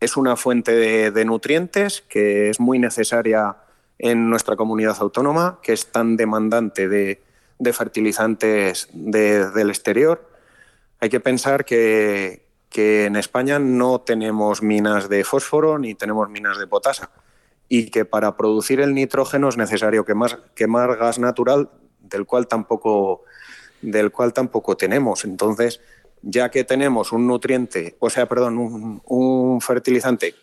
es 0.01 0.17
una 0.17 0.35
fuente 0.35 0.73
de, 0.73 1.23
nutrientes 1.23 2.01
que 2.01 2.49
es 2.49 2.59
muy 2.59 2.79
necesaria 2.79 3.55
en 3.97 4.29
nuestra 4.29 4.57
comunidad 4.57 4.97
autónoma, 4.99 5.61
que 5.63 5.71
es 5.71 5.85
tan 5.85 6.17
demandante 6.17 6.89
de, 6.89 7.23
fertilizantes 7.73 8.89
del 8.93 9.69
exterior. 9.69 10.29
Hay 10.99 11.09
que 11.09 11.19
pensar 11.19 11.65
que, 11.65 12.43
en 12.77 13.15
España 13.15 13.57
no 13.57 14.01
tenemos 14.01 14.61
minas 14.61 15.07
de 15.07 15.23
fósforo 15.23 15.79
ni 15.79 15.95
tenemos 15.95 16.29
minas 16.29 16.59
de 16.59 16.67
potasa 16.67 17.09
y 17.69 17.89
que 17.89 18.03
para 18.03 18.35
producir 18.35 18.81
el 18.81 18.93
nitrógeno 18.93 19.47
es 19.47 19.55
necesario 19.55 20.03
quemar, 20.03 20.97
gas 20.97 21.17
natural 21.17 21.69
del 21.99 22.25
cual 22.25 22.47
tampoco 22.47 23.23
del 23.81 24.11
cual 24.11 24.33
tampoco 24.33 24.75
tenemos. 24.75 25.23
Entonces, 25.23 25.79
ya 26.21 26.49
que 26.49 26.63
tenemos 26.63 27.11
un 27.11 27.27
nutriente, 27.27 27.95
o 27.99 28.09
sea, 28.09 28.25
perdón, 28.25 29.01
un, 29.05 29.61
fertilizante 29.61 30.35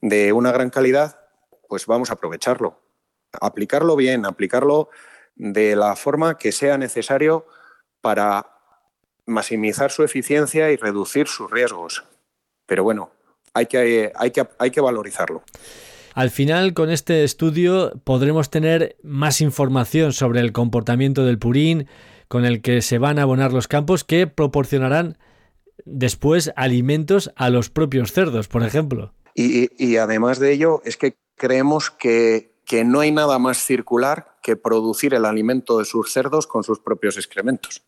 de 0.00 0.32
una 0.32 0.50
gran 0.50 0.70
calidad, 0.70 1.20
pues 1.68 1.86
vamos 1.86 2.10
a 2.10 2.14
aprovecharlo. 2.14 2.80
Aplicarlo 3.40 3.96
bien, 3.96 4.26
aplicarlo 4.26 4.88
de 5.40 5.74
la 5.74 5.96
forma 5.96 6.36
que 6.36 6.52
sea 6.52 6.76
necesario 6.76 7.46
para 8.02 8.46
maximizar 9.24 9.90
su 9.90 10.02
eficiencia 10.02 10.70
y 10.70 10.76
reducir 10.76 11.28
sus 11.28 11.50
riesgos. 11.50 12.04
Pero 12.66 12.84
bueno, 12.84 13.10
hay 13.54 13.64
que, 13.64 14.12
hay 14.14 14.30
que, 14.32 14.46
hay 14.58 14.70
que 14.70 14.80
valorizarlo. 14.82 15.42
Al 16.14 16.30
final, 16.30 16.74
con 16.74 16.90
este 16.90 17.24
estudio 17.24 17.92
podremos 18.04 18.50
tener 18.50 18.96
más 19.02 19.40
información 19.40 20.12
sobre 20.12 20.40
el 20.40 20.52
comportamiento 20.52 21.24
del 21.24 21.38
purín, 21.38 21.88
con 22.28 22.44
el 22.44 22.60
que 22.60 22.82
se 22.82 22.98
van 22.98 23.18
a 23.18 23.22
abonar 23.22 23.52
los 23.52 23.66
campos 23.66 24.04
que 24.04 24.26
proporcionarán 24.26 25.16
después 25.86 26.52
alimentos 26.54 27.32
a 27.36 27.48
los 27.48 27.70
propios 27.70 28.12
cerdos, 28.12 28.46
por 28.46 28.62
ejemplo. 28.62 29.14
Y, 29.34 29.96
además 29.96 30.38
de 30.38 30.52
ello, 30.52 30.82
es 30.84 30.98
que 30.98 31.16
creemos 31.36 31.90
que, 31.90 32.49
que, 32.70 32.84
no 32.84 33.00
hay 33.00 33.10
nada 33.10 33.38
más 33.38 33.58
circular 33.58 34.36
que 34.42 34.56
producir 34.56 35.14
el 35.14 35.24
alimento 35.24 35.78
de 35.78 35.84
sus 35.84 36.12
cerdos 36.12 36.46
con 36.46 36.62
sus 36.62 36.78
propios 36.78 37.16
excrementos. 37.16 37.82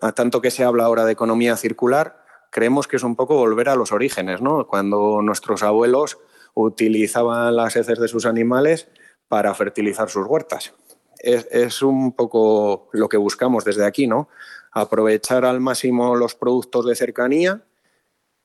A 0.00 0.12
tanto 0.12 0.40
que 0.40 0.50
se 0.50 0.64
habla 0.64 0.84
ahora 0.84 1.04
de 1.04 1.12
economía 1.12 1.56
circular, 1.56 2.24
creemos 2.50 2.86
que 2.86 2.96
es 2.96 3.02
un 3.02 3.16
poco 3.16 3.34
volver 3.36 3.68
a 3.68 3.76
los 3.76 3.92
orígenes, 3.92 4.40
¿no? 4.40 4.66
Cuando 4.66 5.20
nuestros 5.22 5.62
abuelos 5.62 6.18
utilizaban 6.54 7.56
las 7.56 7.76
heces 7.76 7.98
de 7.98 8.08
sus 8.08 8.26
animales 8.26 8.88
para 9.28 9.54
fertilizar 9.54 10.08
sus 10.08 10.26
huertas 10.26 10.72
es, 11.20 11.82
un 11.82 12.12
poco 12.12 12.88
lo 12.92 13.08
que 13.08 13.16
buscamos 13.16 13.64
desde 13.64 13.84
aquí, 13.84 14.06
¿no? 14.06 14.28
Aprovechar 14.72 15.44
al 15.44 15.60
máximo 15.60 16.14
los 16.14 16.34
productos 16.34 16.86
de 16.86 16.94
cercanía, 16.94 17.62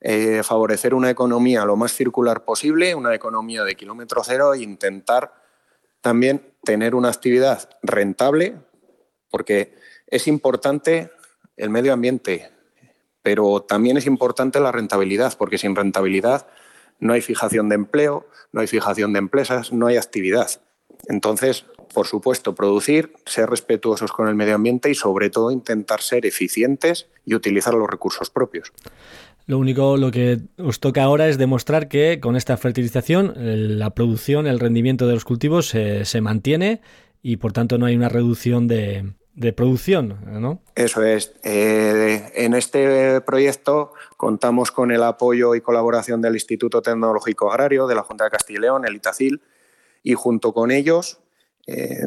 eh, 0.00 0.42
favorecer 0.42 0.94
una 0.94 1.10
economía 1.10 1.64
lo 1.64 1.76
más 1.76 1.92
circular 1.92 2.44
posible, 2.44 2.94
una 2.94 3.14
economía 3.14 3.64
de 3.64 3.74
kilómetro 3.74 4.22
cero 4.24 4.54
e 4.54 4.62
intentar 4.62 5.43
también 6.04 6.42
tener 6.62 6.94
una 6.94 7.08
actividad 7.08 7.70
rentable, 7.82 8.56
porque 9.30 9.74
es 10.06 10.26
importante 10.26 11.10
el 11.56 11.70
medio 11.70 11.94
ambiente, 11.94 12.50
pero 13.22 13.62
también 13.62 13.96
es 13.96 14.04
importante 14.04 14.60
la 14.60 14.70
rentabilidad, 14.70 15.32
porque 15.38 15.56
sin 15.56 15.74
rentabilidad 15.74 16.46
no 17.00 17.14
hay 17.14 17.22
fijación 17.22 17.70
de 17.70 17.76
empleo, 17.76 18.28
no 18.52 18.60
hay 18.60 18.66
fijación 18.66 19.14
de 19.14 19.20
empresas, 19.20 19.72
no 19.72 19.86
hay 19.86 19.96
actividad. 19.96 20.50
Entonces, 21.08 21.64
por 21.94 22.06
supuesto, 22.06 22.54
producir, 22.54 23.14
ser 23.24 23.48
respetuosos 23.48 24.12
con 24.12 24.28
el 24.28 24.34
medio 24.34 24.56
ambiente 24.56 24.90
y 24.90 24.94
sobre 24.94 25.30
todo 25.30 25.50
intentar 25.50 26.02
ser 26.02 26.26
eficientes 26.26 27.08
y 27.24 27.34
utilizar 27.34 27.72
los 27.72 27.88
recursos 27.88 28.28
propios. 28.28 28.74
Lo 29.46 29.58
único, 29.58 29.96
lo 29.98 30.10
que 30.10 30.40
os 30.58 30.80
toca 30.80 31.02
ahora 31.02 31.28
es 31.28 31.36
demostrar 31.36 31.88
que 31.88 32.18
con 32.20 32.34
esta 32.34 32.56
fertilización 32.56 33.34
la 33.36 33.90
producción, 33.90 34.46
el 34.46 34.58
rendimiento 34.58 35.06
de 35.06 35.14
los 35.14 35.24
cultivos 35.24 35.68
se, 35.68 36.20
mantiene 36.22 36.80
y 37.22 37.36
por 37.36 37.52
tanto 37.52 37.76
no 37.76 37.84
hay 37.84 37.94
una 37.94 38.08
reducción 38.08 38.68
de, 38.68 39.12
producción, 39.54 40.18
¿no? 40.40 40.62
Eso 40.74 41.02
es. 41.02 41.34
Eh, 41.42 42.32
en 42.34 42.54
este 42.54 43.20
proyecto 43.20 43.92
contamos 44.16 44.70
con 44.70 44.90
el 44.90 45.02
apoyo 45.02 45.54
y 45.54 45.60
colaboración 45.60 46.22
del 46.22 46.34
Instituto 46.34 46.80
Tecnológico 46.80 47.50
Agrario, 47.50 47.86
de 47.86 47.96
la 47.96 48.02
Junta 48.02 48.24
de 48.24 48.30
Castilla 48.30 48.58
y 48.58 48.62
León, 48.62 48.86
el 48.86 48.94
ITACIL, 48.94 49.42
y 50.02 50.14
junto 50.14 50.54
con 50.54 50.70
ellos 50.70 51.20
eh, 51.66 52.06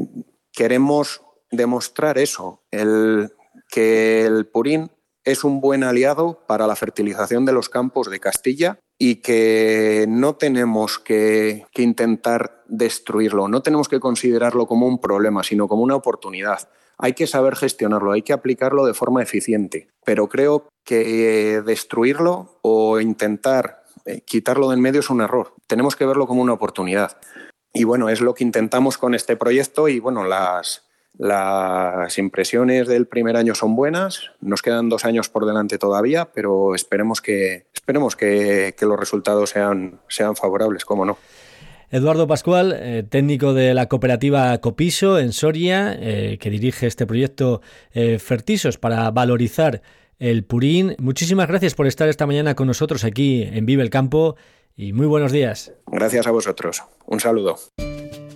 queremos 0.52 1.22
demostrar 1.52 2.18
eso, 2.18 2.64
el, 2.72 3.32
que 3.70 4.26
el 4.26 4.48
purín 4.48 4.90
es 5.28 5.44
un 5.44 5.60
buen 5.60 5.84
aliado 5.84 6.40
para 6.48 6.68
la 6.68 6.78
fertilización 6.78 7.44
de 7.44 7.52
los 7.52 7.68
campos 7.68 8.10
de 8.10 8.22
Castilla 8.22 8.80
y 8.98 9.16
que 9.16 10.06
no 10.08 10.36
tenemos 10.36 11.00
que, 11.00 11.66
intentar 11.76 12.64
destruirlo, 12.68 13.50
no 13.50 13.62
tenemos 13.62 13.90
que 13.90 14.00
considerarlo 14.00 14.68
como 14.68 14.88
un 14.88 15.02
problema, 15.02 15.44
sino 15.44 15.68
como 15.68 15.84
una 15.84 15.98
oportunidad. 15.98 16.70
Hay 16.98 17.12
que 17.12 17.28
saber 17.28 17.58
gestionarlo, 17.58 18.14
hay 18.14 18.22
que 18.22 18.32
aplicarlo 18.32 18.86
de 18.86 18.94
forma 18.94 19.22
eficiente, 19.22 19.90
pero 20.06 20.30
creo 20.30 20.70
que 20.86 21.56
eh, 21.56 21.62
destruirlo 21.62 22.60
o 22.62 23.02
intentar 23.02 23.84
eh, 24.06 24.22
quitarlo 24.22 24.70
del 24.70 24.80
medio 24.80 25.02
es 25.02 25.10
un 25.10 25.20
error. 25.20 25.56
Tenemos 25.68 25.98
que 25.98 26.06
verlo 26.06 26.26
como 26.26 26.42
una 26.42 26.54
oportunidad. 26.54 27.18
y 27.74 27.84
bueno, 27.84 28.08
es 28.08 28.22
lo 28.22 28.34
que 28.34 28.46
intentamos 28.46 28.98
con 28.98 29.14
este 29.14 29.36
proyecto 29.36 29.90
y 29.90 30.00
bueno, 30.00 30.24
las, 30.24 30.87
las 31.18 32.18
impresiones 32.18 32.88
del 32.88 33.08
primer 33.08 33.38
año 33.38 33.56
son 33.56 33.76
buenas, 33.76 34.32
nos 34.40 34.62
quedan 34.62 34.88
dos 34.88 35.04
años 35.04 35.30
por 35.30 35.46
delante 35.46 35.78
todavía, 35.78 36.30
pero 36.34 36.76
esperemos 36.76 37.22
que, 37.22 37.66
esperemos 37.74 38.16
que, 38.16 38.76
los 38.82 39.00
resultados 39.00 39.50
sean, 39.50 40.00
sean 40.08 40.36
favorables, 40.36 40.86
cómo 40.86 41.06
no. 41.06 41.18
Eduardo 41.90 42.28
Pascual, 42.28 42.76
eh, 42.78 43.04
técnico 43.10 43.54
de 43.54 43.74
la 43.74 43.88
cooperativa 43.88 44.58
Copiso 44.60 45.20
en 45.20 45.32
Soria, 45.32 45.98
eh, 46.00 46.38
que 46.40 46.50
dirige 46.50 46.86
este 46.86 47.08
proyecto 47.08 47.62
eh, 47.94 48.20
Fertisos 48.20 48.78
para 48.78 49.10
valorizar 49.12 49.82
el 50.20 50.44
purín. 50.44 50.96
Muchísimas 51.00 51.48
gracias 51.48 51.76
por 51.76 51.88
estar 51.88 52.10
esta 52.10 52.28
mañana 52.28 52.56
con 52.56 52.68
nosotros 52.68 53.04
aquí 53.06 53.44
en 53.44 53.66
Vive 53.66 53.84
el 53.84 53.90
Campo 53.90 54.36
y 54.76 54.92
muy 54.92 55.08
buenos 55.08 55.32
días. 55.32 55.72
Gracias 55.88 56.28
a 56.28 56.32
vosotros. 56.32 56.84
Un 57.06 57.20
saludo. 57.20 57.58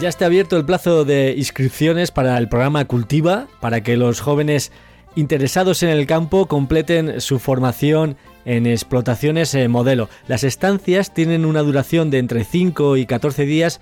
Ya 0.00 0.08
está 0.08 0.26
abierto 0.26 0.56
el 0.56 0.64
plazo 0.64 1.04
de 1.04 1.34
inscripciones 1.36 2.12
para 2.12 2.38
el 2.38 2.48
programa 2.48 2.84
Cultiva, 2.84 3.48
para 3.58 3.82
que 3.82 3.96
los 3.96 4.20
jóvenes 4.20 4.70
interesados 5.16 5.82
en 5.82 5.88
el 5.88 6.06
campo 6.06 6.46
completen 6.46 7.20
su 7.20 7.40
formación 7.40 8.16
en 8.44 8.66
explotaciones 8.66 9.52
eh, 9.56 9.66
modelo. 9.66 10.08
Las 10.28 10.44
estancias 10.44 11.12
tienen 11.12 11.44
una 11.44 11.62
duración 11.62 12.10
de 12.10 12.18
entre 12.18 12.44
5 12.44 12.96
y 12.96 13.06
14 13.06 13.44
días, 13.44 13.80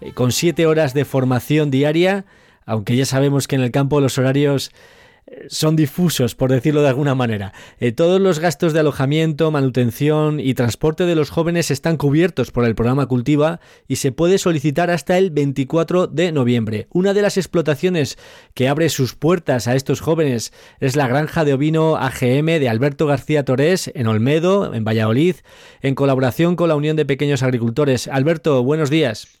eh, 0.00 0.12
con 0.12 0.32
7 0.32 0.64
horas 0.64 0.94
de 0.94 1.04
formación 1.04 1.70
diaria, 1.70 2.24
aunque 2.64 2.96
ya 2.96 3.04
sabemos 3.04 3.46
que 3.46 3.56
en 3.56 3.62
el 3.62 3.70
campo 3.70 4.00
los 4.00 4.16
horarios 4.16 4.72
son 5.48 5.76
difusos, 5.76 6.34
por 6.34 6.50
decirlo 6.50 6.82
de 6.82 6.88
alguna 6.88 7.14
manera. 7.14 7.52
Eh, 7.78 7.92
todos 7.92 8.20
los 8.20 8.38
gastos 8.38 8.72
de 8.72 8.80
alojamiento, 8.80 9.50
manutención 9.50 10.40
y 10.40 10.54
transporte 10.54 11.04
de 11.04 11.14
los 11.14 11.30
jóvenes 11.30 11.70
están 11.70 11.96
cubiertos 11.96 12.50
por 12.50 12.64
el 12.64 12.74
programa 12.74 13.06
Cultiva 13.06 13.60
y 13.86 13.96
se 13.96 14.12
puede 14.12 14.38
solicitar 14.38 14.90
hasta 14.90 15.18
el 15.18 15.30
24 15.30 16.06
de 16.06 16.32
noviembre. 16.32 16.86
Una 16.90 17.14
de 17.14 17.22
las 17.22 17.36
explotaciones 17.36 18.18
que 18.54 18.68
abre 18.68 18.88
sus 18.88 19.14
puertas 19.14 19.68
a 19.68 19.74
estos 19.74 20.00
jóvenes 20.00 20.52
es 20.80 20.96
la 20.96 21.08
granja 21.08 21.44
de 21.44 21.54
ovino 21.54 21.96
AGM 21.96 22.46
de 22.58 22.68
Alberto 22.68 23.06
García 23.06 23.44
Torés 23.44 23.90
en 23.94 24.06
Olmedo, 24.06 24.74
en 24.74 24.84
Valladolid, 24.84 25.36
en 25.80 25.94
colaboración 25.94 26.56
con 26.56 26.68
la 26.68 26.76
Unión 26.76 26.96
de 26.96 27.06
Pequeños 27.06 27.42
Agricultores. 27.42 28.08
Alberto, 28.08 28.62
buenos 28.62 28.90
días. 28.90 29.37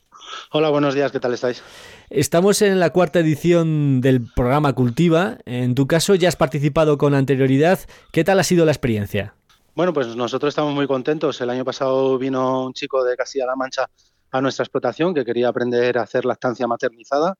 Hola, 0.52 0.70
buenos 0.70 0.94
días, 0.94 1.12
¿qué 1.12 1.20
tal 1.20 1.34
estáis? 1.34 1.62
Estamos 2.10 2.62
en 2.62 2.80
la 2.80 2.90
cuarta 2.90 3.20
edición 3.20 4.00
del 4.00 4.26
programa 4.34 4.72
Cultiva. 4.72 5.38
En 5.44 5.74
tu 5.74 5.86
caso 5.86 6.14
ya 6.14 6.28
has 6.28 6.36
participado 6.36 6.98
con 6.98 7.14
anterioridad. 7.14 7.80
¿Qué 8.12 8.24
tal 8.24 8.40
ha 8.40 8.44
sido 8.44 8.64
la 8.64 8.72
experiencia? 8.72 9.34
Bueno, 9.74 9.92
pues 9.92 10.16
nosotros 10.16 10.50
estamos 10.50 10.74
muy 10.74 10.86
contentos. 10.86 11.40
El 11.40 11.50
año 11.50 11.64
pasado 11.64 12.18
vino 12.18 12.64
un 12.66 12.72
chico 12.72 13.04
de 13.04 13.16
Castilla-La 13.16 13.56
Mancha 13.56 13.88
a 14.30 14.40
nuestra 14.40 14.64
explotación 14.64 15.14
que 15.14 15.24
quería 15.24 15.48
aprender 15.48 15.98
a 15.98 16.02
hacer 16.02 16.24
lactancia 16.24 16.66
maternizada 16.66 17.34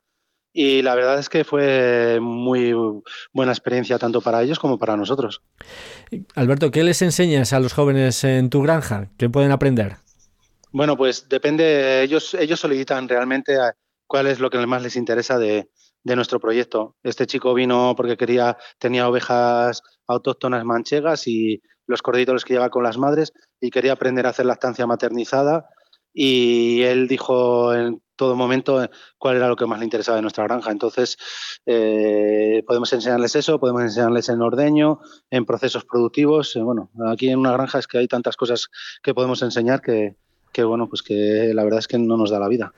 y 0.52 0.82
la 0.82 0.94
verdad 0.94 1.18
es 1.18 1.28
que 1.28 1.44
fue 1.44 2.18
muy 2.20 2.74
buena 3.32 3.52
experiencia 3.52 3.98
tanto 3.98 4.20
para 4.20 4.42
ellos 4.42 4.58
como 4.58 4.78
para 4.78 4.96
nosotros. 4.96 5.42
Alberto, 6.34 6.70
¿qué 6.70 6.82
les 6.84 7.02
enseñas 7.02 7.52
a 7.52 7.60
los 7.60 7.72
jóvenes 7.72 8.24
en 8.24 8.50
tu 8.50 8.62
granja? 8.62 9.08
¿Qué 9.18 9.28
pueden 9.28 9.52
aprender? 9.52 9.96
Bueno, 10.72 10.96
pues 10.96 11.28
depende, 11.28 12.02
ellos, 12.02 12.34
ellos 12.34 12.60
solicitan 12.60 13.08
realmente 13.08 13.56
cuál 14.06 14.26
es 14.26 14.40
lo 14.40 14.50
que 14.50 14.66
más 14.66 14.82
les 14.82 14.96
interesa 14.96 15.38
de, 15.38 15.70
nuestro 16.04 16.40
proyecto. 16.40 16.96
Este 17.02 17.26
chico 17.26 17.52
vino 17.52 17.94
porque 17.94 18.16
quería, 18.16 18.56
tenía 18.78 19.06
ovejas 19.06 19.82
autóctonas 20.06 20.64
manchegas 20.64 21.26
y 21.28 21.60
los 21.86 22.00
corditos 22.00 22.32
los 22.32 22.44
que 22.46 22.54
lleva 22.54 22.70
con 22.70 22.82
las 22.82 22.96
madres 22.96 23.32
y 23.60 23.70
quería 23.70 23.92
aprender 23.92 24.26
a 24.26 24.30
hacer 24.30 24.46
lactancia 24.46 24.86
maternizada 24.86 25.68
y 26.14 26.82
él 26.82 27.08
dijo 27.08 27.74
en 27.74 28.02
todo 28.16 28.36
momento 28.36 28.88
cuál 29.18 29.36
era 29.36 29.48
lo 29.48 29.56
que 29.56 29.66
más 29.66 29.78
le 29.78 29.84
interesaba 29.84 30.16
de 30.16 30.22
nuestra 30.22 30.44
granja. 30.44 30.70
Entonces, 30.70 31.18
eh, 31.66 32.62
podemos 32.66 32.90
enseñarles 32.94 33.36
eso, 33.36 33.60
podemos 33.60 33.82
enseñarles 33.82 34.30
en 34.30 34.40
ordeño, 34.40 35.00
en 35.30 35.44
procesos 35.44 35.84
productivos. 35.84 36.56
Eh, 36.56 36.62
bueno, 36.62 36.90
aquí 37.06 37.28
en 37.28 37.38
una 37.38 37.52
granja 37.52 37.78
es 37.78 37.86
que 37.86 37.98
hay 37.98 38.08
tantas 38.08 38.36
cosas 38.36 38.68
que 39.02 39.12
podemos 39.12 39.42
enseñar 39.42 39.82
que, 39.82 40.16
que, 40.52 40.64
bueno, 40.64 40.88
pues 40.88 41.02
que 41.02 41.52
la 41.54 41.64
verdad 41.64 41.80
es 41.80 41.88
que 41.88 41.98
no 41.98 42.16
nos 42.16 42.30
da 42.30 42.38
la 42.38 42.48
vida. 42.48 42.72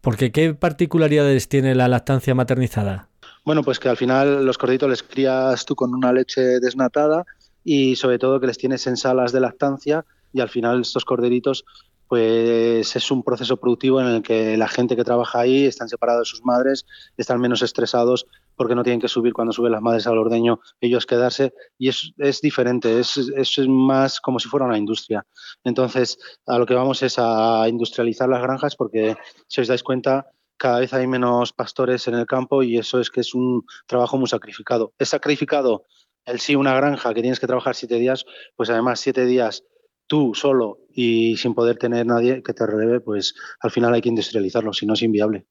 Porque 0.00 0.32
¿qué 0.32 0.54
particularidades 0.54 1.48
tiene 1.48 1.74
la 1.74 1.88
lactancia 1.88 2.34
maternizada? 2.34 3.08
Bueno, 3.44 3.62
pues 3.62 3.78
que 3.78 3.88
al 3.88 3.96
final 3.96 4.44
los 4.44 4.58
corditos 4.58 4.88
les 4.88 5.02
crías 5.02 5.64
tú 5.64 5.74
con 5.74 5.94
una 5.94 6.12
leche 6.12 6.60
desnatada 6.60 7.24
y 7.64 7.96
sobre 7.96 8.18
todo 8.18 8.40
que 8.40 8.46
les 8.46 8.58
tienes 8.58 8.86
en 8.86 8.96
salas 8.96 9.32
de 9.32 9.40
lactancia 9.40 10.04
y 10.32 10.40
al 10.40 10.48
final 10.48 10.80
estos 10.80 11.04
corderitos 11.04 11.64
pues 12.10 12.96
es 12.96 13.10
un 13.12 13.22
proceso 13.22 13.56
productivo 13.56 14.00
en 14.00 14.08
el 14.08 14.22
que 14.22 14.56
la 14.56 14.66
gente 14.66 14.96
que 14.96 15.04
trabaja 15.04 15.38
ahí 15.38 15.64
están 15.64 15.88
separados 15.88 16.26
de 16.26 16.30
sus 16.30 16.44
madres, 16.44 16.84
están 17.16 17.40
menos 17.40 17.62
estresados 17.62 18.26
porque 18.56 18.74
no 18.74 18.82
tienen 18.82 19.00
que 19.00 19.06
subir 19.06 19.32
cuando 19.32 19.52
suben 19.52 19.70
las 19.70 19.80
madres 19.80 20.08
al 20.08 20.18
ordeño, 20.18 20.58
ellos 20.80 21.06
quedarse, 21.06 21.54
y 21.78 21.86
es, 21.88 22.12
es 22.18 22.40
diferente, 22.40 22.98
es, 22.98 23.16
es, 23.16 23.58
más 23.68 24.20
como 24.20 24.40
si 24.40 24.48
fuera 24.48 24.66
una 24.66 24.76
industria. 24.76 25.24
Entonces, 25.62 26.18
a 26.46 26.58
lo 26.58 26.66
que 26.66 26.74
vamos 26.74 27.00
es 27.04 27.14
a 27.16 27.68
industrializar 27.68 28.28
las 28.28 28.42
granjas 28.42 28.74
porque, 28.74 29.16
si 29.46 29.60
os 29.60 29.68
dais 29.68 29.84
cuenta, 29.84 30.32
cada 30.56 30.80
vez 30.80 30.92
hay 30.92 31.06
menos 31.06 31.52
pastores 31.52 32.08
en 32.08 32.14
el 32.14 32.26
campo 32.26 32.64
y 32.64 32.76
eso 32.76 32.98
es 32.98 33.08
que 33.08 33.20
es 33.20 33.36
un 33.36 33.64
trabajo 33.86 34.18
muy 34.18 34.26
sacrificado. 34.28 34.94
Es 34.98 35.10
sacrificado 35.10 35.84
el 36.24 36.40
sí 36.40 36.56
una 36.56 36.74
granja 36.74 37.14
que 37.14 37.20
tienes 37.20 37.38
que 37.38 37.46
trabajar 37.46 37.76
siete 37.76 38.00
días, 38.00 38.24
pues 38.56 38.68
además 38.68 38.98
siete 38.98 39.26
días 39.26 39.62
tú 40.10 40.32
solo 40.34 40.80
y 40.92 41.36
sin 41.36 41.54
poder 41.54 41.78
tener 41.78 42.04
nadie 42.04 42.42
que 42.42 42.52
te 42.52 42.66
releve, 42.66 42.98
pues 42.98 43.32
al 43.60 43.70
final 43.70 43.94
hay 43.94 44.02
que 44.02 44.08
industrializarlo, 44.08 44.72
si 44.72 44.84
no 44.84 44.94
es 44.94 45.02
inviable. 45.02 45.46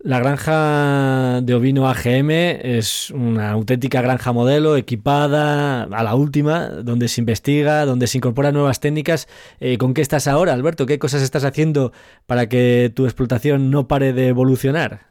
La 0.00 0.18
granja 0.18 1.40
de 1.40 1.54
ovino 1.54 1.88
AGM 1.88 2.30
es 2.30 3.10
una 3.10 3.52
auténtica 3.52 4.02
granja 4.02 4.32
modelo 4.32 4.76
equipada 4.76 5.84
a 5.84 6.02
la 6.02 6.14
última, 6.14 6.68
donde 6.68 7.08
se 7.08 7.22
investiga, 7.22 7.86
donde 7.86 8.06
se 8.06 8.18
incorporan 8.18 8.52
nuevas 8.52 8.80
técnicas. 8.80 9.28
Eh, 9.60 9.78
¿Con 9.78 9.94
qué 9.94 10.02
estás 10.02 10.28
ahora, 10.28 10.52
Alberto? 10.52 10.84
¿Qué 10.84 10.98
cosas 10.98 11.22
estás 11.22 11.44
haciendo 11.44 11.92
para 12.26 12.50
que 12.50 12.92
tu 12.94 13.06
explotación 13.06 13.70
no 13.70 13.88
pare 13.88 14.12
de 14.12 14.28
evolucionar? 14.28 15.06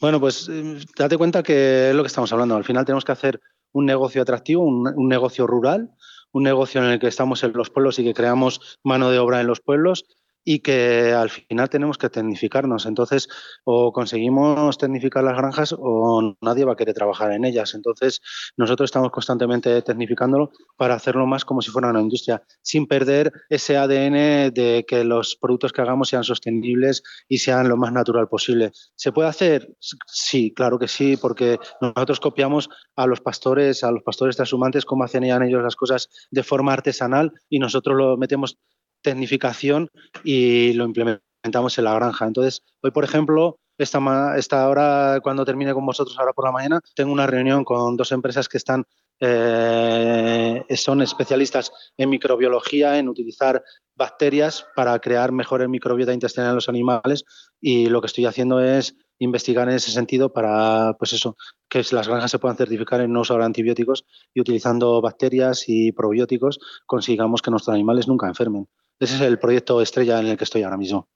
Bueno, 0.00 0.20
pues 0.20 0.48
eh, 0.50 0.78
date 0.96 1.18
cuenta 1.18 1.42
que 1.42 1.90
es 1.90 1.94
lo 1.94 2.02
que 2.02 2.08
estamos 2.08 2.32
hablando. 2.32 2.56
Al 2.56 2.64
final 2.64 2.86
tenemos 2.86 3.04
que 3.04 3.12
hacer 3.12 3.40
un 3.72 3.84
negocio 3.84 4.22
atractivo, 4.22 4.64
un 4.64 5.08
negocio 5.08 5.46
rural, 5.46 5.90
un 6.32 6.42
negocio 6.42 6.82
en 6.82 6.90
el 6.90 6.98
que 6.98 7.06
estamos 7.06 7.44
en 7.44 7.52
los 7.54 7.70
pueblos 7.70 7.98
y 7.98 8.04
que 8.04 8.14
creamos 8.14 8.78
mano 8.82 9.10
de 9.10 9.18
obra 9.18 9.40
en 9.40 9.46
los 9.46 9.60
pueblos 9.60 10.04
y 10.44 10.60
que 10.60 11.12
al 11.12 11.30
final 11.30 11.68
tenemos 11.70 11.98
que 11.98 12.10
tecnificarnos. 12.10 12.86
Entonces, 12.86 13.28
o 13.64 13.92
conseguimos 13.92 14.76
tecnificar 14.78 15.24
las 15.24 15.36
granjas 15.36 15.74
o 15.78 16.36
nadie 16.40 16.64
va 16.64 16.72
a 16.72 16.76
querer 16.76 16.94
trabajar 16.94 17.32
en 17.32 17.44
ellas. 17.44 17.74
Entonces, 17.74 18.20
nosotros 18.56 18.88
estamos 18.88 19.10
constantemente 19.10 19.82
tecnificándolo 19.82 20.50
para 20.76 20.94
hacerlo 20.94 21.26
más 21.26 21.44
como 21.44 21.62
si 21.62 21.70
fuera 21.70 21.90
una 21.90 22.00
industria, 22.00 22.42
sin 22.62 22.86
perder 22.86 23.32
ese 23.48 23.76
ADN 23.76 24.52
de 24.52 24.84
que 24.86 25.04
los 25.04 25.36
productos 25.36 25.72
que 25.72 25.82
hagamos 25.82 26.08
sean 26.08 26.24
sostenibles 26.24 27.02
y 27.28 27.38
sean 27.38 27.68
lo 27.68 27.76
más 27.76 27.92
natural 27.92 28.28
posible. 28.28 28.72
¿Se 28.96 29.12
puede 29.12 29.28
hacer? 29.28 29.68
Sí, 30.06 30.52
claro 30.54 30.78
que 30.78 30.88
sí, 30.88 31.16
porque 31.16 31.58
nosotros 31.80 32.20
copiamos 32.20 32.68
a 32.96 33.06
los 33.06 33.20
pastores, 33.20 33.84
a 33.84 33.90
los 33.90 34.02
pastores 34.02 34.36
trashumantes, 34.36 34.84
cómo 34.84 35.04
hacían 35.04 35.42
ellos 35.42 35.62
las 35.62 35.76
cosas 35.76 36.08
de 36.30 36.42
forma 36.42 36.72
artesanal 36.72 37.32
y 37.48 37.58
nosotros 37.58 37.96
lo 37.96 38.16
metemos 38.16 38.58
tecnificación 39.02 39.90
y 40.24 40.72
lo 40.74 40.84
implementamos 40.84 41.78
en 41.78 41.84
la 41.84 41.94
granja. 41.94 42.26
Entonces, 42.26 42.62
hoy, 42.82 42.90
por 42.90 43.04
ejemplo, 43.04 43.58
esta, 43.78 44.36
esta 44.36 44.68
hora, 44.68 45.20
cuando 45.22 45.44
termine 45.44 45.74
con 45.74 45.84
vosotros 45.84 46.18
ahora 46.18 46.32
por 46.32 46.44
la 46.44 46.52
mañana, 46.52 46.80
tengo 46.94 47.12
una 47.12 47.26
reunión 47.26 47.64
con 47.64 47.96
dos 47.96 48.12
empresas 48.12 48.48
que 48.48 48.58
están 48.58 48.84
eh, 49.24 50.64
son 50.74 51.00
especialistas 51.00 51.70
en 51.96 52.10
microbiología, 52.10 52.98
en 52.98 53.08
utilizar 53.08 53.62
bacterias 53.94 54.66
para 54.74 54.98
crear 54.98 55.30
mejor 55.30 55.68
microbiota 55.68 56.12
intestinal 56.12 56.50
en 56.50 56.54
los 56.56 56.68
animales 56.68 57.24
y 57.60 57.86
lo 57.86 58.00
que 58.00 58.08
estoy 58.08 58.26
haciendo 58.26 58.60
es 58.60 58.96
investigar 59.20 59.68
en 59.68 59.76
ese 59.76 59.92
sentido 59.92 60.32
para, 60.32 60.96
pues 60.98 61.12
eso, 61.12 61.36
que 61.68 61.84
las 61.92 62.08
granjas 62.08 62.32
se 62.32 62.40
puedan 62.40 62.56
certificar 62.56 63.00
en 63.00 63.12
no 63.12 63.20
usar 63.20 63.42
antibióticos 63.42 64.04
y 64.34 64.40
utilizando 64.40 65.00
bacterias 65.00 65.68
y 65.68 65.92
probióticos 65.92 66.58
consigamos 66.86 67.42
que 67.42 67.52
nuestros 67.52 67.74
animales 67.74 68.08
nunca 68.08 68.26
enfermen. 68.26 68.66
Ese 69.02 69.16
es 69.16 69.20
el 69.20 69.36
proyecto 69.40 69.82
estrella 69.82 70.20
en 70.20 70.28
el 70.28 70.36
que 70.36 70.44
estoy 70.44 70.62
ahora 70.62 70.76
mismo. 70.76 71.08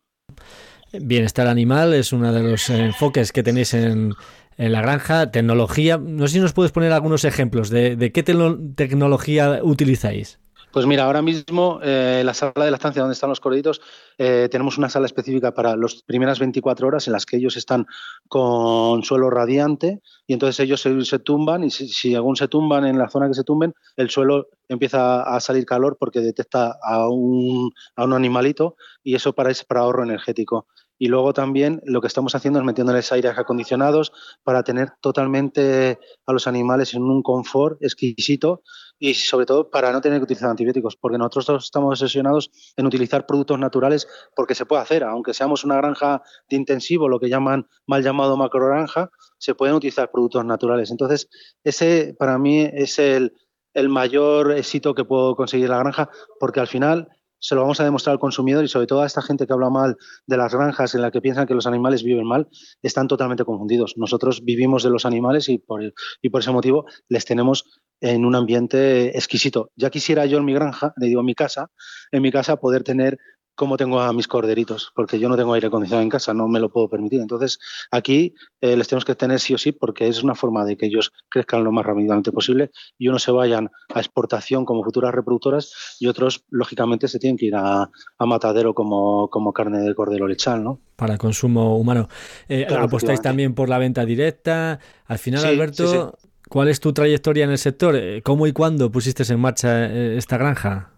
Bienestar 0.92 1.46
animal 1.46 1.94
es 1.94 2.12
uno 2.12 2.32
de 2.32 2.42
los 2.42 2.68
enfoques 2.68 3.30
que 3.30 3.44
tenéis 3.44 3.74
en, 3.74 4.12
la 4.56 4.82
granja. 4.82 5.30
Tecnología, 5.30 5.96
no 5.96 6.26
sé 6.26 6.34
si 6.34 6.40
nos 6.40 6.52
puedes 6.52 6.72
poner 6.72 6.90
algunos 6.90 7.24
ejemplos 7.24 7.70
de, 7.70 8.10
qué 8.12 8.22
tecnología 8.24 9.60
utilizáis. 9.62 10.40
Pues 10.76 10.84
mira, 10.84 11.04
ahora 11.04 11.22
mismo 11.22 11.80
eh, 11.82 12.20
la 12.22 12.34
sala 12.34 12.66
de 12.66 12.70
la 12.70 12.76
estancia 12.76 13.00
donde 13.00 13.14
están 13.14 13.30
los 13.30 13.40
corditos, 13.40 13.80
eh, 14.18 14.46
tenemos 14.50 14.76
una 14.76 14.90
sala 14.90 15.06
específica 15.06 15.54
para 15.54 15.74
las 15.74 16.02
primeras 16.02 16.38
24 16.38 16.86
horas 16.86 17.06
en 17.06 17.14
las 17.14 17.24
que 17.24 17.38
ellos 17.38 17.56
están 17.56 17.86
con 18.28 19.02
suelo 19.02 19.30
radiante 19.30 20.02
y 20.26 20.34
entonces 20.34 20.60
ellos 20.60 20.82
se, 20.82 21.18
tumban 21.20 21.64
y 21.64 21.70
si, 21.70 21.88
si, 21.88 22.14
aún 22.14 22.36
se 22.36 22.46
tumban 22.48 22.84
en 22.84 22.98
la 22.98 23.08
zona 23.08 23.26
que 23.26 23.32
se 23.32 23.42
tumben, 23.42 23.72
el 23.96 24.10
suelo 24.10 24.48
empieza 24.68 25.22
a 25.22 25.40
salir 25.40 25.64
calor 25.64 25.96
porque 25.98 26.20
detecta 26.20 26.76
a 26.82 27.08
un, 27.08 27.72
a 27.94 28.04
un 28.04 28.12
animalito 28.12 28.76
y 29.02 29.14
eso 29.14 29.32
para, 29.32 29.50
es 29.50 29.64
para 29.64 29.80
ahorro 29.80 30.02
energético. 30.02 30.66
Y 30.98 31.08
luego 31.08 31.32
también 31.32 31.80
lo 31.84 32.00
que 32.00 32.06
estamos 32.06 32.34
haciendo 32.34 32.58
es 32.58 32.64
metiéndoles 32.64 33.12
aires 33.12 33.36
acondicionados 33.36 34.12
para 34.42 34.62
tener 34.62 34.92
totalmente 35.00 35.98
a 36.26 36.32
los 36.32 36.46
animales 36.46 36.94
en 36.94 37.02
un 37.02 37.22
confort 37.22 37.82
exquisito 37.82 38.62
y 38.98 39.14
sobre 39.14 39.46
todo 39.46 39.70
para 39.70 39.92
no 39.92 40.00
tener 40.00 40.18
que 40.18 40.24
utilizar 40.24 40.48
antibióticos, 40.48 40.96
porque 40.96 41.18
nosotros 41.18 41.64
estamos 41.64 42.00
obsesionados 42.00 42.50
en 42.76 42.86
utilizar 42.86 43.26
productos 43.26 43.58
naturales 43.58 44.08
porque 44.34 44.54
se 44.54 44.64
puede 44.64 44.82
hacer, 44.82 45.04
aunque 45.04 45.34
seamos 45.34 45.64
una 45.64 45.76
granja 45.76 46.22
de 46.48 46.56
intensivo, 46.56 47.08
lo 47.08 47.20
que 47.20 47.28
llaman 47.28 47.68
mal 47.86 48.02
llamado 48.02 48.36
macro 48.36 48.66
granja, 48.66 49.10
se 49.38 49.54
pueden 49.54 49.74
utilizar 49.74 50.10
productos 50.10 50.44
naturales. 50.44 50.90
Entonces, 50.90 51.28
ese 51.62 52.14
para 52.18 52.38
mí 52.38 52.68
es 52.72 52.98
el, 52.98 53.34
el 53.74 53.88
mayor 53.90 54.52
éxito 54.52 54.94
que 54.94 55.04
puedo 55.04 55.36
conseguir 55.36 55.68
la 55.68 55.78
granja, 55.78 56.08
porque 56.40 56.60
al 56.60 56.66
final 56.66 57.08
se 57.46 57.54
lo 57.54 57.60
vamos 57.60 57.78
a 57.78 57.84
demostrar 57.84 58.12
al 58.12 58.18
consumidor 58.18 58.64
y 58.64 58.68
sobre 58.68 58.88
todo 58.88 59.02
a 59.02 59.06
esta 59.06 59.22
gente 59.22 59.46
que 59.46 59.52
habla 59.52 59.70
mal 59.70 59.96
de 60.26 60.36
las 60.36 60.52
granjas 60.52 60.96
en 60.96 61.02
la 61.02 61.12
que 61.12 61.20
piensan 61.20 61.46
que 61.46 61.54
los 61.54 61.68
animales 61.68 62.02
viven 62.02 62.26
mal, 62.26 62.48
están 62.82 63.06
totalmente 63.06 63.44
confundidos. 63.44 63.94
Nosotros 63.96 64.42
vivimos 64.44 64.82
de 64.82 64.90
los 64.90 65.06
animales 65.06 65.48
y 65.48 65.58
por, 65.58 65.80
y 66.20 66.28
por 66.28 66.40
ese 66.40 66.50
motivo 66.50 66.86
les 67.08 67.24
tenemos 67.24 67.80
en 68.00 68.24
un 68.24 68.34
ambiente 68.34 69.16
exquisito. 69.16 69.70
Ya 69.76 69.90
quisiera 69.90 70.26
yo 70.26 70.38
en 70.38 70.44
mi 70.44 70.54
granja, 70.54 70.92
le 70.96 71.06
digo 71.06 71.20
en 71.20 71.26
mi 71.26 71.36
casa, 71.36 71.70
en 72.10 72.22
mi 72.22 72.32
casa 72.32 72.56
poder 72.56 72.82
tener 72.82 73.16
cómo 73.56 73.76
tengo 73.76 74.00
a 74.00 74.12
mis 74.12 74.28
corderitos, 74.28 74.92
porque 74.94 75.18
yo 75.18 75.28
no 75.28 75.36
tengo 75.36 75.54
aire 75.54 75.66
acondicionado 75.66 76.02
en 76.02 76.10
casa, 76.10 76.32
no 76.34 76.46
me 76.46 76.60
lo 76.60 76.70
puedo 76.70 76.88
permitir. 76.88 77.20
Entonces, 77.20 77.58
aquí 77.90 78.34
eh, 78.60 78.76
les 78.76 78.86
tenemos 78.86 79.04
que 79.04 79.14
tener 79.14 79.40
sí 79.40 79.54
o 79.54 79.58
sí, 79.58 79.72
porque 79.72 80.06
es 80.06 80.22
una 80.22 80.34
forma 80.34 80.64
de 80.64 80.76
que 80.76 80.86
ellos 80.86 81.12
crezcan 81.28 81.64
lo 81.64 81.72
más 81.72 81.84
rápidamente 81.84 82.30
posible 82.30 82.70
y 82.98 83.08
unos 83.08 83.22
se 83.22 83.32
vayan 83.32 83.70
a 83.92 83.98
exportación 83.98 84.64
como 84.64 84.84
futuras 84.84 85.12
reproductoras 85.12 85.96
y 85.98 86.06
otros, 86.06 86.44
lógicamente, 86.50 87.08
se 87.08 87.18
tienen 87.18 87.38
que 87.38 87.46
ir 87.46 87.56
a, 87.56 87.90
matadero 88.20 88.74
como, 88.74 89.28
como, 89.30 89.52
carne 89.52 89.80
de 89.80 89.94
cordero 89.94 90.28
lechal, 90.28 90.62
¿no? 90.62 90.80
Para 90.96 91.16
consumo 91.16 91.78
humano. 91.78 92.08
Eh, 92.48 92.66
apostáis 92.78 93.22
también 93.22 93.54
por 93.54 93.68
la 93.68 93.78
venta 93.78 94.04
directa. 94.04 94.78
Al 95.06 95.18
final, 95.18 95.44
Alberto, 95.44 96.18
¿cuál 96.48 96.68
es 96.68 96.80
tu 96.80 96.92
trayectoria 96.92 97.44
en 97.44 97.50
el 97.50 97.58
sector? 97.58 97.96
Eh, 97.96 98.20
¿Cómo 98.22 98.46
y 98.46 98.52
cuándo 98.52 98.90
pusiste 98.90 99.22
en 99.32 99.40
marcha 99.40 99.86
esta 99.86 100.36
granja? 100.36 100.95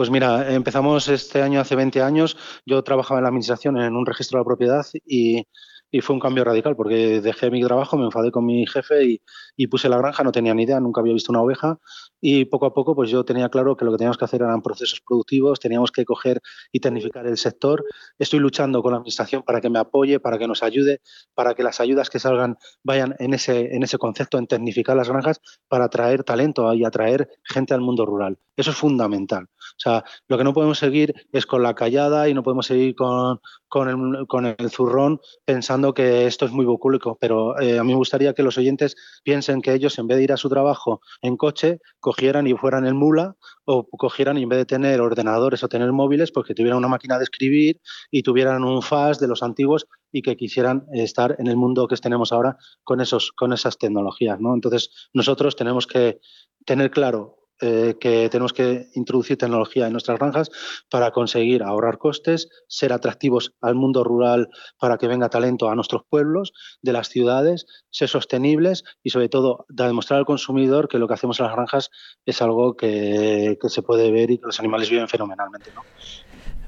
Pues 0.00 0.08
mira, 0.08 0.50
empezamos 0.54 1.08
este 1.08 1.42
año 1.42 1.60
hace 1.60 1.76
20 1.76 2.00
años. 2.00 2.34
Yo 2.64 2.82
trabajaba 2.82 3.20
en 3.20 3.24
la 3.24 3.28
administración 3.28 3.76
en 3.76 3.94
un 3.94 4.06
registro 4.06 4.38
de 4.38 4.40
la 4.40 4.46
propiedad 4.46 4.86
y, 5.04 5.46
y 5.90 6.00
fue 6.00 6.14
un 6.14 6.20
cambio 6.20 6.42
radical 6.42 6.74
porque 6.74 7.20
dejé 7.20 7.50
mi 7.50 7.62
trabajo, 7.62 7.98
me 7.98 8.06
enfadé 8.06 8.30
con 8.30 8.46
mi 8.46 8.66
jefe 8.66 9.04
y, 9.04 9.22
y, 9.56 9.66
puse 9.66 9.88
la 9.88 9.98
granja, 9.98 10.22
no 10.24 10.32
tenía 10.32 10.54
ni 10.54 10.64
idea, 10.64 10.80
nunca 10.80 11.00
había 11.00 11.12
visto 11.12 11.32
una 11.32 11.42
oveja 11.42 11.78
y 12.20 12.44
poco 12.44 12.66
a 12.66 12.74
poco 12.74 12.94
pues 12.94 13.10
yo 13.10 13.24
tenía 13.24 13.48
claro 13.48 13.76
que 13.76 13.84
lo 13.84 13.92
que 13.92 13.98
teníamos 13.98 14.18
que 14.18 14.24
hacer 14.24 14.42
eran 14.42 14.62
procesos 14.62 15.00
productivos, 15.06 15.60
teníamos 15.60 15.90
que 15.90 16.04
coger 16.04 16.40
y 16.72 16.80
tecnificar 16.80 17.26
el 17.26 17.36
sector. 17.36 17.84
Estoy 18.18 18.40
luchando 18.40 18.82
con 18.82 18.92
la 18.92 18.98
administración 18.98 19.42
para 19.42 19.60
que 19.60 19.70
me 19.70 19.78
apoye, 19.78 20.20
para 20.20 20.38
que 20.38 20.46
nos 20.46 20.62
ayude, 20.62 21.00
para 21.34 21.54
que 21.54 21.62
las 21.62 21.80
ayudas 21.80 22.10
que 22.10 22.18
salgan 22.18 22.56
vayan 22.82 23.14
en 23.18 23.34
ese, 23.34 23.74
en 23.74 23.82
ese 23.82 23.98
concepto, 23.98 24.38
en 24.38 24.46
tecnificar 24.46 24.96
las 24.96 25.08
granjas 25.08 25.40
para 25.68 25.86
atraer 25.86 26.24
talento 26.24 26.72
y 26.74 26.84
atraer 26.84 27.28
gente 27.44 27.74
al 27.74 27.80
mundo 27.80 28.04
rural. 28.04 28.38
Eso 28.56 28.72
es 28.72 28.76
fundamental. 28.76 29.44
O 29.44 29.78
sea, 29.78 30.04
lo 30.28 30.36
que 30.36 30.44
no 30.44 30.52
podemos 30.52 30.78
seguir 30.78 31.14
es 31.32 31.46
con 31.46 31.62
la 31.62 31.74
callada 31.74 32.28
y 32.28 32.34
no 32.34 32.42
podemos 32.42 32.66
seguir 32.66 32.94
con, 32.94 33.40
con, 33.68 33.88
el, 33.88 34.26
con 34.26 34.44
el 34.44 34.70
zurrón 34.70 35.20
pensando 35.46 35.94
que 35.94 36.26
esto 36.26 36.44
es 36.44 36.52
muy 36.52 36.66
bucólico, 36.66 37.16
pero 37.18 37.58
eh, 37.58 37.78
a 37.78 37.84
mí 37.84 37.92
me 37.92 37.96
gustaría 37.96 38.34
que 38.34 38.42
los 38.42 38.58
oyentes 38.58 38.96
piensen 39.24 39.49
que 39.60 39.74
ellos 39.74 39.98
en 39.98 40.06
vez 40.06 40.18
de 40.18 40.24
ir 40.24 40.32
a 40.32 40.36
su 40.36 40.48
trabajo 40.48 41.00
en 41.20 41.36
coche, 41.36 41.80
cogieran 41.98 42.46
y 42.46 42.54
fueran 42.54 42.86
en 42.86 42.96
mula 42.96 43.34
o 43.64 43.86
cogieran 43.88 44.38
y 44.38 44.44
en 44.44 44.48
vez 44.48 44.60
de 44.60 44.66
tener 44.66 45.00
ordenadores 45.00 45.64
o 45.64 45.68
tener 45.68 45.90
móviles, 45.92 46.30
pues 46.32 46.46
que 46.46 46.54
tuvieran 46.54 46.78
una 46.78 46.88
máquina 46.88 47.18
de 47.18 47.24
escribir 47.24 47.80
y 48.10 48.22
tuvieran 48.22 48.62
un 48.62 48.82
FAS 48.82 49.18
de 49.18 49.26
los 49.26 49.42
antiguos 49.42 49.86
y 50.12 50.22
que 50.22 50.36
quisieran 50.36 50.86
estar 50.92 51.34
en 51.38 51.48
el 51.48 51.56
mundo 51.56 51.88
que 51.88 51.96
tenemos 51.96 52.32
ahora 52.32 52.56
con, 52.84 53.00
esos, 53.00 53.32
con 53.32 53.52
esas 53.52 53.78
tecnologías. 53.78 54.40
¿no? 54.40 54.54
Entonces, 54.54 55.10
nosotros 55.12 55.56
tenemos 55.56 55.86
que 55.86 56.20
tener 56.64 56.90
claro 56.90 57.39
eh, 57.60 57.96
que 58.00 58.28
tenemos 58.28 58.52
que 58.52 58.88
introducir 58.94 59.36
tecnología 59.36 59.86
en 59.86 59.92
nuestras 59.92 60.18
granjas 60.18 60.50
para 60.90 61.10
conseguir 61.10 61.62
ahorrar 61.62 61.98
costes, 61.98 62.48
ser 62.68 62.92
atractivos 62.92 63.54
al 63.60 63.74
mundo 63.74 64.04
rural 64.04 64.48
para 64.78 64.98
que 64.98 65.08
venga 65.08 65.28
talento 65.28 65.68
a 65.68 65.74
nuestros 65.74 66.02
pueblos, 66.08 66.52
de 66.82 66.92
las 66.92 67.08
ciudades, 67.08 67.66
ser 67.90 68.08
sostenibles 68.08 68.84
y 69.02 69.10
sobre 69.10 69.28
todo 69.28 69.66
demostrar 69.68 70.18
al 70.18 70.26
consumidor 70.26 70.88
que 70.88 70.98
lo 70.98 71.06
que 71.06 71.14
hacemos 71.14 71.38
en 71.40 71.46
las 71.46 71.54
granjas 71.54 71.90
es 72.24 72.40
algo 72.42 72.76
que, 72.76 73.58
que 73.60 73.68
se 73.68 73.82
puede 73.82 74.10
ver 74.10 74.30
y 74.30 74.38
que 74.38 74.46
los 74.46 74.58
animales 74.58 74.88
viven 74.88 75.08
fenomenalmente. 75.08 75.70
¿no? 75.74 75.82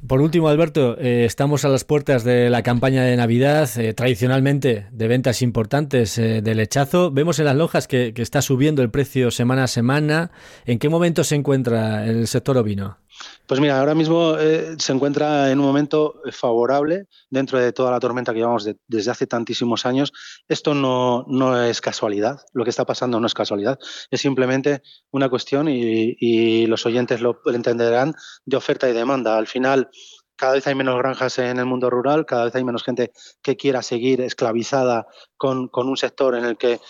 Por 0.07 0.21
último, 0.21 0.49
Alberto, 0.49 0.99
eh, 0.99 1.25
estamos 1.25 1.65
a 1.65 1.69
las 1.69 1.85
puertas 1.85 2.25
de 2.25 2.51
la 2.51 2.65
campaña 2.65 3.05
de 3.05 3.17
Navidad, 3.17 3.71
eh, 3.79 3.95
tradicionalmente 3.95 4.87
de 4.91 5.09
ventas 5.09 5.43
importantes 5.43 6.19
eh, 6.19 6.43
de 6.43 6.55
lechazo. 6.57 7.13
Vemos 7.13 7.39
en 7.39 7.45
las 7.45 7.55
lonjas 7.55 7.87
que, 7.87 8.13
que, 8.13 8.23
está 8.23 8.43
subiendo 8.43 8.83
el 8.83 8.91
precio 8.91 9.31
semana 9.31 9.65
a 9.65 9.69
semana. 9.69 10.33
¿En 10.67 10.81
qué 10.81 10.89
momento 10.89 11.23
se 11.23 11.37
encuentra 11.37 12.05
el 12.05 12.27
sector 12.27 12.59
ovino? 12.59 12.99
Pues 13.47 13.61
mira, 13.61 13.79
ahora 13.79 13.95
mismo 13.95 14.37
eh, 14.39 14.77
se 14.79 14.93
encuentra 14.93 15.51
en 15.51 15.59
un 15.59 15.67
momento 15.67 16.21
favorable 16.31 17.07
dentro 17.29 17.59
de 17.59 17.73
toda 17.73 17.91
la 17.91 18.01
tormenta 18.01 18.33
que 18.33 18.39
llevamos 18.39 18.69
desde 18.87 19.11
hace 19.11 19.27
tantísimos 19.27 19.85
años. 19.85 20.13
Esto 20.49 20.75
no, 20.75 21.63
es 21.65 21.81
casualidad, 21.81 22.41
lo 22.53 22.65
que 22.65 22.71
está 22.71 22.85
pasando 22.85 23.21
no 23.21 23.27
es 23.27 23.35
casualidad, 23.35 23.79
es 24.11 24.21
simplemente 24.21 24.83
una 25.11 25.29
cuestión 25.29 25.69
y, 25.69 26.67
los 26.67 26.87
oyentes 26.87 27.21
lo 27.21 27.41
entenderán 27.47 28.15
de 28.45 28.57
oferta 28.57 28.89
y 28.89 28.93
demanda. 28.93 29.37
Al 29.37 29.47
final, 29.47 29.91
cada 30.37 30.55
vez 30.55 30.67
hay 30.67 30.75
menos 30.75 30.97
granjas 30.97 31.39
en 31.39 31.59
el 31.59 31.67
mundo 31.67 31.91
rural, 31.91 32.25
cada 32.27 32.45
vez 32.47 32.55
hay 32.55 32.65
menos 32.65 32.83
gente 32.83 33.13
que 33.43 33.57
quiera 33.57 33.83
seguir 33.83 34.21
esclavizada 34.21 35.07
con, 35.37 35.69
con, 35.69 35.89
un 35.89 35.97
sector 35.97 36.35
en 36.35 36.45
el 36.45 36.57
que 36.57 36.81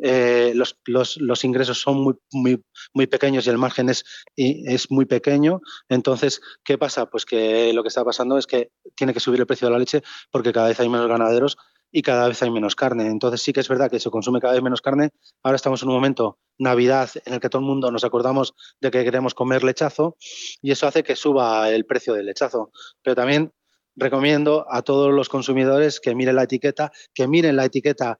eh, 0.00 0.52
los, 0.54 0.78
los, 0.86 1.44
ingresos 1.44 1.80
son 1.80 2.00
muy, 2.02 2.14
muy, 2.32 2.62
muy 2.94 3.06
pequeños 3.06 3.46
y 3.46 3.50
el 3.50 3.58
margen 3.58 3.88
es, 3.88 4.04
es 4.36 4.90
muy 4.90 5.04
pequeño. 5.04 5.60
Entonces, 5.88 6.40
¿qué 6.64 6.78
pasa? 6.78 7.06
Pues 7.06 7.24
que 7.24 7.72
lo 7.72 7.82
que 7.82 7.88
está 7.88 8.04
pasando 8.04 8.38
es 8.38 8.46
que 8.46 8.70
tiene 8.94 9.12
que 9.12 9.20
subir 9.20 9.40
el 9.40 9.46
precio 9.46 9.68
de 9.68 9.72
la 9.72 9.78
leche 9.78 10.02
porque 10.30 10.52
cada 10.52 10.68
vez 10.68 10.80
hay 10.80 10.88
menos 10.88 11.08
ganaderos 11.08 11.56
y 11.92 12.02
cada 12.02 12.26
vez 12.26 12.42
hay 12.42 12.50
menos 12.50 12.74
carne. 12.74 13.06
Entonces 13.06 13.42
sí 13.42 13.52
que 13.52 13.60
es 13.60 13.68
verdad 13.68 13.90
que 13.90 14.00
se 14.00 14.10
consume 14.10 14.40
cada 14.40 14.54
vez 14.54 14.62
menos 14.62 14.80
carne. 14.80 15.10
Ahora 15.42 15.56
estamos 15.56 15.82
en 15.82 15.90
un 15.90 15.94
momento, 15.94 16.38
Navidad, 16.58 17.10
en 17.26 17.34
el 17.34 17.40
que 17.40 17.50
todo 17.50 17.60
el 17.60 17.68
mundo 17.68 17.90
nos 17.90 18.02
acordamos 18.02 18.54
de 18.80 18.90
que 18.90 19.04
queremos 19.04 19.34
comer 19.34 19.62
lechazo 19.62 20.16
y 20.62 20.70
eso 20.70 20.86
hace 20.86 21.02
que 21.02 21.14
suba 21.14 21.70
el 21.70 21.84
precio 21.84 22.14
del 22.14 22.26
lechazo. 22.26 22.72
Pero 23.02 23.14
también 23.14 23.52
recomiendo 23.94 24.66
a 24.70 24.80
todos 24.82 25.12
los 25.12 25.28
consumidores 25.28 26.00
que 26.00 26.14
miren 26.14 26.36
la 26.36 26.44
etiqueta, 26.44 26.90
que 27.14 27.28
miren 27.28 27.56
la 27.56 27.66
etiqueta 27.66 28.18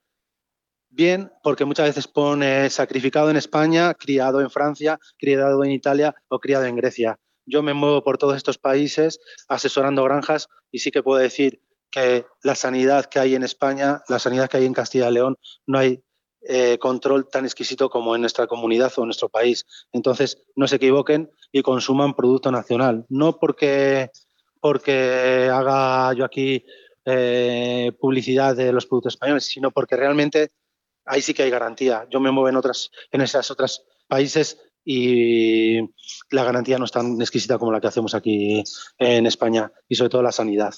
Bien, 0.94 1.32
porque 1.42 1.64
muchas 1.64 1.86
veces 1.86 2.06
pone 2.06 2.68
sacrificado 2.68 3.30
en 3.30 3.38
España, 3.38 3.94
criado 3.94 4.42
en 4.42 4.50
Francia, 4.50 4.98
criado 5.18 5.64
en 5.64 5.70
Italia 5.70 6.14
o 6.28 6.38
criado 6.38 6.66
en 6.66 6.76
Grecia. 6.76 7.18
Yo 7.46 7.62
me 7.62 7.72
muevo 7.72 8.04
por 8.04 8.18
todos 8.18 8.36
estos 8.36 8.58
países 8.58 9.18
asesorando 9.48 10.04
granjas 10.04 10.48
y 10.70 10.80
sí 10.80 10.90
que 10.90 11.02
puedo 11.02 11.18
decir 11.18 11.62
que 11.90 12.26
la 12.42 12.54
sanidad 12.54 13.06
que 13.06 13.20
hay 13.20 13.34
en 13.34 13.42
España, 13.42 14.02
la 14.06 14.18
sanidad 14.18 14.50
que 14.50 14.58
hay 14.58 14.66
en 14.66 14.74
Castilla 14.74 15.08
y 15.08 15.14
León, 15.14 15.38
no 15.66 15.78
hay 15.78 16.04
eh, 16.42 16.76
control 16.78 17.26
tan 17.26 17.46
exquisito 17.46 17.88
como 17.88 18.14
en 18.14 18.20
nuestra 18.20 18.46
comunidad 18.46 18.92
o 18.98 19.00
en 19.00 19.06
nuestro 19.06 19.30
país. 19.30 19.64
Entonces, 19.92 20.44
no 20.56 20.68
se 20.68 20.76
equivoquen 20.76 21.30
y 21.52 21.62
consuman 21.62 22.12
producto 22.12 22.52
nacional. 22.52 23.06
No 23.08 23.38
porque, 23.38 24.10
porque 24.60 25.48
haga 25.50 26.12
yo 26.12 26.26
aquí 26.26 26.66
eh, 27.06 27.92
publicidad 27.98 28.54
de 28.54 28.72
los 28.72 28.84
productos 28.84 29.14
españoles, 29.14 29.44
sino 29.44 29.70
porque 29.70 29.96
realmente 29.96 30.50
ahí 31.04 31.22
sí 31.22 31.34
que 31.34 31.42
hay 31.42 31.50
garantía. 31.50 32.06
Yo 32.10 32.20
me 32.20 32.30
muevo 32.30 32.48
en 32.48 32.56
otras, 32.56 32.90
en 33.10 33.20
esas 33.20 33.50
otras 33.50 33.84
países 34.08 34.58
y 34.84 35.80
la 36.30 36.44
garantía 36.44 36.78
no 36.78 36.84
es 36.84 36.92
tan 36.92 37.20
exquisita 37.20 37.58
como 37.58 37.72
la 37.72 37.80
que 37.80 37.86
hacemos 37.86 38.14
aquí 38.14 38.62
en 38.98 39.26
España 39.26 39.70
y 39.88 39.94
sobre 39.94 40.10
todo 40.10 40.22
la 40.22 40.32
sanidad. 40.32 40.74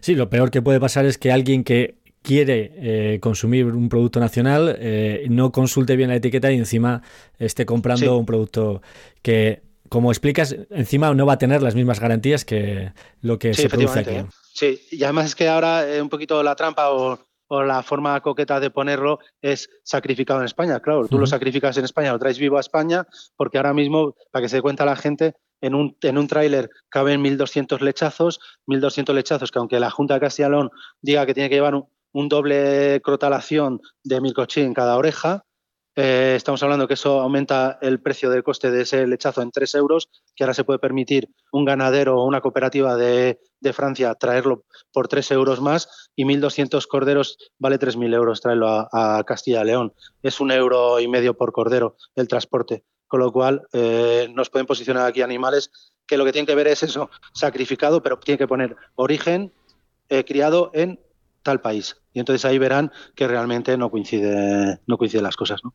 Sí, 0.00 0.14
lo 0.14 0.30
peor 0.30 0.50
que 0.50 0.62
puede 0.62 0.80
pasar 0.80 1.04
es 1.06 1.18
que 1.18 1.32
alguien 1.32 1.64
que 1.64 1.98
quiere 2.22 2.72
eh, 2.76 3.20
consumir 3.20 3.66
un 3.66 3.88
producto 3.88 4.18
nacional 4.18 4.76
eh, 4.78 5.26
no 5.28 5.52
consulte 5.52 5.94
bien 5.94 6.08
la 6.08 6.16
etiqueta 6.16 6.50
y 6.50 6.56
encima 6.56 7.02
esté 7.38 7.66
comprando 7.66 8.16
un 8.16 8.24
producto 8.24 8.80
que, 9.20 9.62
como 9.90 10.10
explicas, 10.10 10.56
encima 10.70 11.12
no 11.12 11.26
va 11.26 11.34
a 11.34 11.38
tener 11.38 11.62
las 11.62 11.74
mismas 11.74 12.00
garantías 12.00 12.46
que 12.46 12.92
lo 13.20 13.38
que 13.38 13.52
se 13.52 13.68
produce 13.68 14.00
aquí. 14.00 14.14
¿eh? 14.14 14.26
Sí, 14.54 14.80
y 14.90 15.04
además 15.04 15.26
es 15.26 15.34
que 15.34 15.48
ahora 15.48 15.84
un 16.00 16.08
poquito 16.08 16.42
la 16.42 16.56
trampa 16.56 16.90
o 16.90 17.18
o 17.48 17.62
la 17.62 17.82
forma 17.82 18.20
coqueta 18.20 18.60
de 18.60 18.70
ponerlo 18.70 19.18
es 19.42 19.68
sacrificado 19.82 20.40
en 20.40 20.46
España. 20.46 20.80
Claro, 20.80 21.06
tú 21.08 21.18
lo 21.18 21.26
sacrificas 21.26 21.76
en 21.76 21.84
España, 21.84 22.12
lo 22.12 22.18
traes 22.18 22.38
vivo 22.38 22.56
a 22.56 22.60
España, 22.60 23.06
porque 23.36 23.58
ahora 23.58 23.74
mismo, 23.74 24.14
para 24.30 24.42
que 24.42 24.48
se 24.48 24.56
dé 24.56 24.62
cuenta 24.62 24.84
la 24.84 24.96
gente, 24.96 25.34
en 25.60 25.74
un, 25.74 25.96
en 26.02 26.18
un 26.18 26.26
tráiler 26.26 26.68
caben 26.90 27.22
1.200 27.24 27.80
lechazos, 27.80 28.40
1.200 28.66 29.14
lechazos 29.14 29.50
que 29.50 29.58
aunque 29.58 29.80
la 29.80 29.90
Junta 29.90 30.14
de 30.14 30.20
Castilla 30.20 30.50
León 30.50 30.70
diga 31.00 31.24
que 31.24 31.32
tiene 31.32 31.48
que 31.48 31.54
llevar 31.54 31.74
un, 31.74 32.28
doble 32.28 33.00
crotalación 33.02 33.80
de 34.02 34.20
milcochí 34.20 34.60
en 34.60 34.74
cada 34.74 34.96
oreja, 34.96 35.44
eh, 35.96 36.34
estamos 36.36 36.62
hablando 36.62 36.88
que 36.88 36.94
eso 36.94 37.20
aumenta 37.20 37.78
el 37.80 38.00
precio 38.00 38.28
del 38.28 38.42
coste 38.42 38.70
de 38.70 38.82
ese 38.82 39.06
lechazo 39.06 39.42
en 39.42 39.52
3 39.52 39.74
euros, 39.76 40.08
que 40.34 40.42
ahora 40.42 40.54
se 40.54 40.64
puede 40.64 40.80
permitir 40.80 41.28
un 41.52 41.64
ganadero 41.64 42.18
o 42.18 42.24
una 42.24 42.40
cooperativa 42.40 42.96
de, 42.96 43.38
Francia 43.72 44.14
traerlo 44.14 44.64
por 44.92 45.08
3 45.08 45.30
euros 45.30 45.60
más 45.60 46.10
y 46.14 46.24
1.200 46.24 46.86
corderos 46.86 47.38
vale 47.58 47.78
3.000 47.78 48.14
euros 48.14 48.42
traerlo 48.42 48.68
a, 48.68 49.24
Castilla 49.24 49.62
y 49.62 49.66
León. 49.66 49.94
Es 50.22 50.40
un 50.40 50.50
euro 50.50 51.00
y 51.00 51.08
medio 51.08 51.34
por 51.34 51.52
cordero 51.52 51.96
el 52.14 52.28
transporte, 52.28 52.84
con 53.06 53.20
lo 53.20 53.32
cual 53.32 53.62
eh, 53.72 54.28
nos 54.34 54.50
pueden 54.50 54.66
posicionar 54.66 55.06
aquí 55.06 55.22
animales 55.22 55.70
que 56.06 56.18
lo 56.18 56.24
que 56.24 56.32
tienen 56.32 56.46
que 56.46 56.54
ver 56.54 56.66
es 56.66 56.82
eso, 56.82 57.08
sacrificado, 57.32 58.02
pero 58.02 58.18
tiene 58.18 58.36
que 58.36 58.48
poner 58.48 58.76
origen 58.96 59.52
eh, 60.10 60.24
criado 60.24 60.70
en 60.74 61.00
tal 61.44 61.60
país. 61.60 62.02
Y 62.12 62.18
entonces 62.18 62.44
ahí 62.44 62.58
verán 62.58 62.90
que 63.14 63.28
realmente 63.28 63.76
no 63.76 63.90
coincide, 63.90 64.80
no 64.88 64.98
coinciden 64.98 65.22
las 65.22 65.36
cosas. 65.36 65.60
¿no? 65.62 65.74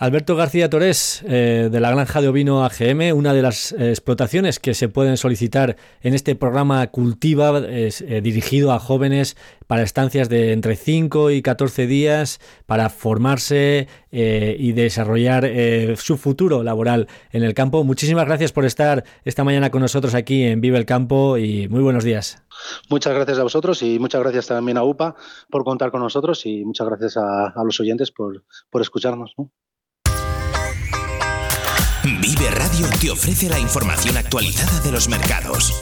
Alberto 0.00 0.36
García 0.36 0.70
Torés, 0.70 1.24
eh, 1.26 1.70
de 1.72 1.80
la 1.80 1.90
granja 1.90 2.20
de 2.20 2.28
ovino 2.28 2.64
AGM, 2.64 3.16
una 3.16 3.34
de 3.34 3.42
las 3.42 3.72
eh, 3.72 3.90
explotaciones 3.90 4.60
que 4.60 4.72
se 4.72 4.88
pueden 4.88 5.16
solicitar 5.16 5.76
en 6.02 6.14
este 6.14 6.36
programa 6.36 6.86
Cultiva, 6.86 7.58
es 7.58 8.02
eh, 8.02 8.20
dirigido 8.20 8.70
a 8.70 8.78
jóvenes 8.78 9.36
para 9.66 9.82
estancias 9.82 10.28
de 10.28 10.52
entre 10.52 10.76
5 10.76 11.32
y 11.32 11.42
14 11.42 11.88
días 11.88 12.38
para 12.66 12.90
formarse 12.90 13.88
y 14.10 14.72
desarrollar 14.72 15.46
su 15.96 16.16
futuro 16.16 16.62
laboral 16.62 17.08
en 17.30 17.42
el 17.42 17.52
campo. 17.52 17.84
Muchísimas 17.84 18.24
gracias 18.24 18.52
por 18.52 18.64
estar 18.64 19.04
esta 19.26 19.44
mañana 19.44 19.70
con 19.70 19.82
nosotros 19.82 20.14
aquí 20.14 20.44
en 20.44 20.62
Vive 20.62 20.78
el 20.78 20.86
Campo 20.86 21.36
y 21.36 21.68
muy 21.68 21.82
buenos 21.82 22.04
días. 22.04 22.42
Muchas 22.88 23.12
gracias 23.12 23.38
a 23.38 23.42
vosotros 23.42 23.82
y 23.82 23.98
muchas 23.98 24.22
gracias 24.22 24.46
también 24.46 24.78
a 24.78 24.84
UPA 24.84 25.16
por 25.50 25.64
contar 25.64 25.90
con 25.90 26.00
nosotros 26.00 26.46
y 26.46 26.64
muchas 26.64 26.86
gracias 26.86 27.18
a, 27.18 27.52
los 27.62 27.78
oyentes 27.80 28.10
por, 28.10 28.44
por 28.70 28.80
escucharnos. 28.80 29.34
Radio 32.46 32.86
te 33.00 33.10
ofrece 33.10 33.48
la 33.48 33.58
información 33.58 34.16
actualizada 34.16 34.80
de 34.80 34.92
los 34.92 35.08
mercados. 35.08 35.78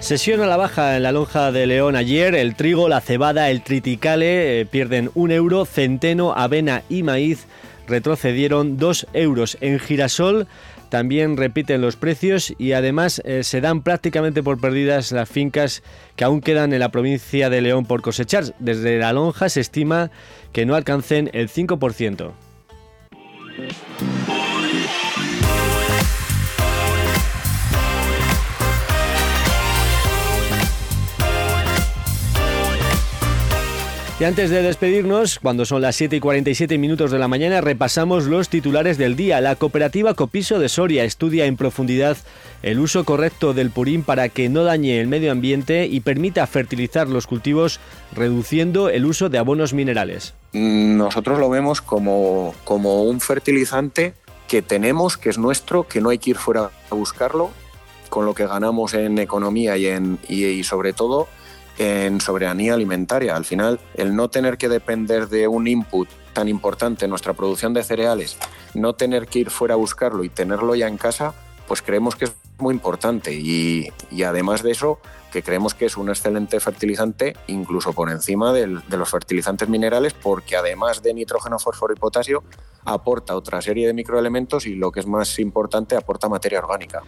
Sesión 0.00 0.40
a 0.40 0.46
la 0.46 0.56
baja 0.56 0.96
en 0.96 1.02
la 1.02 1.12
lonja 1.12 1.52
de 1.52 1.66
León 1.66 1.94
ayer. 1.94 2.34
El 2.34 2.56
trigo, 2.56 2.88
la 2.88 3.02
cebada, 3.02 3.50
el 3.50 3.62
triticale 3.62 4.60
eh, 4.60 4.66
pierden 4.66 5.10
un 5.14 5.30
euro. 5.30 5.66
Centeno, 5.66 6.32
avena 6.32 6.82
y 6.88 7.02
maíz 7.02 7.46
retrocedieron 7.86 8.78
dos 8.78 9.06
euros. 9.12 9.58
En 9.60 9.78
girasol 9.78 10.46
también 10.94 11.36
repiten 11.36 11.80
los 11.80 11.96
precios 11.96 12.54
y 12.56 12.70
además 12.70 13.20
eh, 13.24 13.42
se 13.42 13.60
dan 13.60 13.82
prácticamente 13.82 14.44
por 14.44 14.60
perdidas 14.60 15.10
las 15.10 15.28
fincas 15.28 15.82
que 16.14 16.22
aún 16.22 16.40
quedan 16.40 16.72
en 16.72 16.78
la 16.78 16.90
provincia 16.90 17.50
de 17.50 17.60
León 17.62 17.84
por 17.84 18.00
cosechar. 18.00 18.54
Desde 18.60 18.96
la 19.00 19.12
lonja 19.12 19.48
se 19.48 19.60
estima 19.60 20.12
que 20.52 20.66
no 20.66 20.76
alcancen 20.76 21.30
el 21.32 21.48
5%. 21.48 22.30
Y 34.20 34.22
antes 34.22 34.48
de 34.48 34.62
despedirnos, 34.62 35.40
cuando 35.40 35.64
son 35.64 35.82
las 35.82 35.96
7 35.96 36.14
y 36.14 36.20
47 36.20 36.78
minutos 36.78 37.10
de 37.10 37.18
la 37.18 37.26
mañana, 37.26 37.60
repasamos 37.60 38.26
los 38.26 38.48
titulares 38.48 38.96
del 38.96 39.16
día. 39.16 39.40
La 39.40 39.56
cooperativa 39.56 40.14
Copiso 40.14 40.60
de 40.60 40.68
Soria 40.68 41.02
estudia 41.02 41.46
en 41.46 41.56
profundidad 41.56 42.16
el 42.62 42.78
uso 42.78 43.02
correcto 43.04 43.54
del 43.54 43.72
purín 43.72 44.04
para 44.04 44.28
que 44.28 44.48
no 44.48 44.62
dañe 44.62 45.00
el 45.00 45.08
medio 45.08 45.32
ambiente 45.32 45.86
y 45.86 45.98
permita 45.98 46.46
fertilizar 46.46 47.08
los 47.08 47.26
cultivos 47.26 47.80
reduciendo 48.14 48.88
el 48.88 49.04
uso 49.04 49.30
de 49.30 49.38
abonos 49.38 49.74
minerales. 49.74 50.34
Nosotros 50.52 51.40
lo 51.40 51.50
vemos 51.50 51.80
como, 51.80 52.54
como 52.62 53.02
un 53.02 53.20
fertilizante 53.20 54.14
que 54.46 54.62
tenemos, 54.62 55.16
que 55.16 55.30
es 55.30 55.38
nuestro, 55.38 55.88
que 55.88 56.00
no 56.00 56.10
hay 56.10 56.18
que 56.18 56.30
ir 56.30 56.36
fuera 56.36 56.70
a 56.88 56.94
buscarlo, 56.94 57.50
con 58.10 58.26
lo 58.26 58.34
que 58.34 58.46
ganamos 58.46 58.94
en 58.94 59.18
economía 59.18 59.76
y, 59.76 59.86
en, 59.86 60.20
y 60.28 60.62
sobre 60.62 60.92
todo 60.92 61.26
en 61.78 62.20
soberanía 62.20 62.74
alimentaria. 62.74 63.36
Al 63.36 63.44
final, 63.44 63.80
el 63.94 64.14
no 64.14 64.28
tener 64.28 64.58
que 64.58 64.68
depender 64.68 65.28
de 65.28 65.48
un 65.48 65.66
input 65.66 66.08
tan 66.32 66.48
importante 66.48 67.04
en 67.04 67.10
nuestra 67.10 67.32
producción 67.32 67.74
de 67.74 67.84
cereales, 67.84 68.36
no 68.74 68.94
tener 68.94 69.26
que 69.26 69.40
ir 69.40 69.50
fuera 69.50 69.74
a 69.74 69.78
buscarlo 69.78 70.24
y 70.24 70.28
tenerlo 70.28 70.74
ya 70.74 70.88
en 70.88 70.96
casa, 70.96 71.34
pues 71.66 71.80
creemos 71.80 72.16
que 72.16 72.26
es 72.26 72.32
muy 72.58 72.74
importante. 72.74 73.32
Y, 73.32 73.90
además 74.24 74.62
de 74.62 74.70
eso, 74.72 74.98
que 75.32 75.42
creemos 75.42 75.74
que 75.74 75.86
es 75.86 75.96
un 75.96 76.08
excelente 76.08 76.60
fertilizante, 76.60 77.34
incluso 77.48 77.92
por 77.92 78.10
encima 78.10 78.52
de 78.52 78.66
los 78.66 79.10
fertilizantes 79.10 79.68
minerales, 79.68 80.14
porque 80.14 80.56
además 80.56 81.02
de 81.02 81.14
nitrógeno, 81.14 81.58
fósforo 81.58 81.92
y 81.92 81.96
potasio, 81.96 82.44
aporta 82.84 83.34
otra 83.34 83.62
serie 83.62 83.86
de 83.86 83.94
microelementos 83.94 84.66
y 84.66 84.74
lo 84.74 84.92
que 84.92 85.00
es 85.00 85.06
más 85.06 85.38
importante, 85.38 85.96
aporta 85.96 86.28
materia 86.28 86.58
orgánica. 86.58 87.02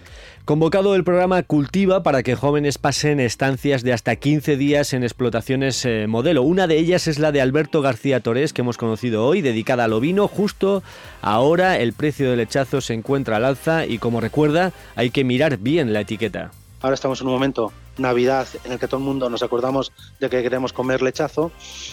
Convocado 0.44 0.94
el 0.94 1.02
programa 1.02 1.42
Cultiva 1.42 2.02
para 2.02 2.22
que 2.22 2.36
jóvenes 2.36 2.78
pasen 2.78 3.18
estancias 3.18 3.82
de 3.82 3.92
hasta 3.92 4.14
15 4.14 4.56
días 4.56 4.92
en 4.92 5.02
explotaciones 5.02 5.84
eh, 5.84 6.06
modelo. 6.06 6.42
Una 6.42 6.66
de 6.66 6.78
ellas 6.78 7.08
es 7.08 7.18
la 7.18 7.32
de 7.32 7.40
Alberto 7.40 7.82
García 7.82 8.20
Torés, 8.20 8.52
que 8.52 8.62
hemos 8.62 8.78
conocido 8.78 9.26
hoy, 9.26 9.42
dedicada 9.42 9.84
al 9.84 9.92
ovino. 9.92 10.28
Justo 10.28 10.84
ahora 11.20 11.78
el 11.78 11.92
precio 11.94 12.30
del 12.30 12.38
lechazo 12.38 12.80
se 12.80 12.94
encuentra 12.94 13.36
al 13.36 13.44
alza 13.44 13.86
y 13.86 13.98
como 13.98 14.20
recuerda, 14.20 14.72
hay 14.94 15.10
que 15.10 15.24
mirar 15.24 15.35
bien 15.58 15.92
la 15.92 16.00
etiqueta. 16.00 16.50
Ahora 16.80 16.94
estamos 16.94 17.20
en 17.20 17.26
un 17.26 17.32
momento 17.34 17.72
Navidad 17.98 18.46
en 18.64 18.72
el 18.72 18.78
que 18.78 18.86
todo 18.86 19.00
el 19.00 19.06
mundo 19.06 19.30
nos 19.30 19.42
acordamos 19.42 19.92
de 20.20 20.28
que 20.28 20.42
queremos 20.42 20.72
comer 20.72 21.02
lechazo 21.02 21.50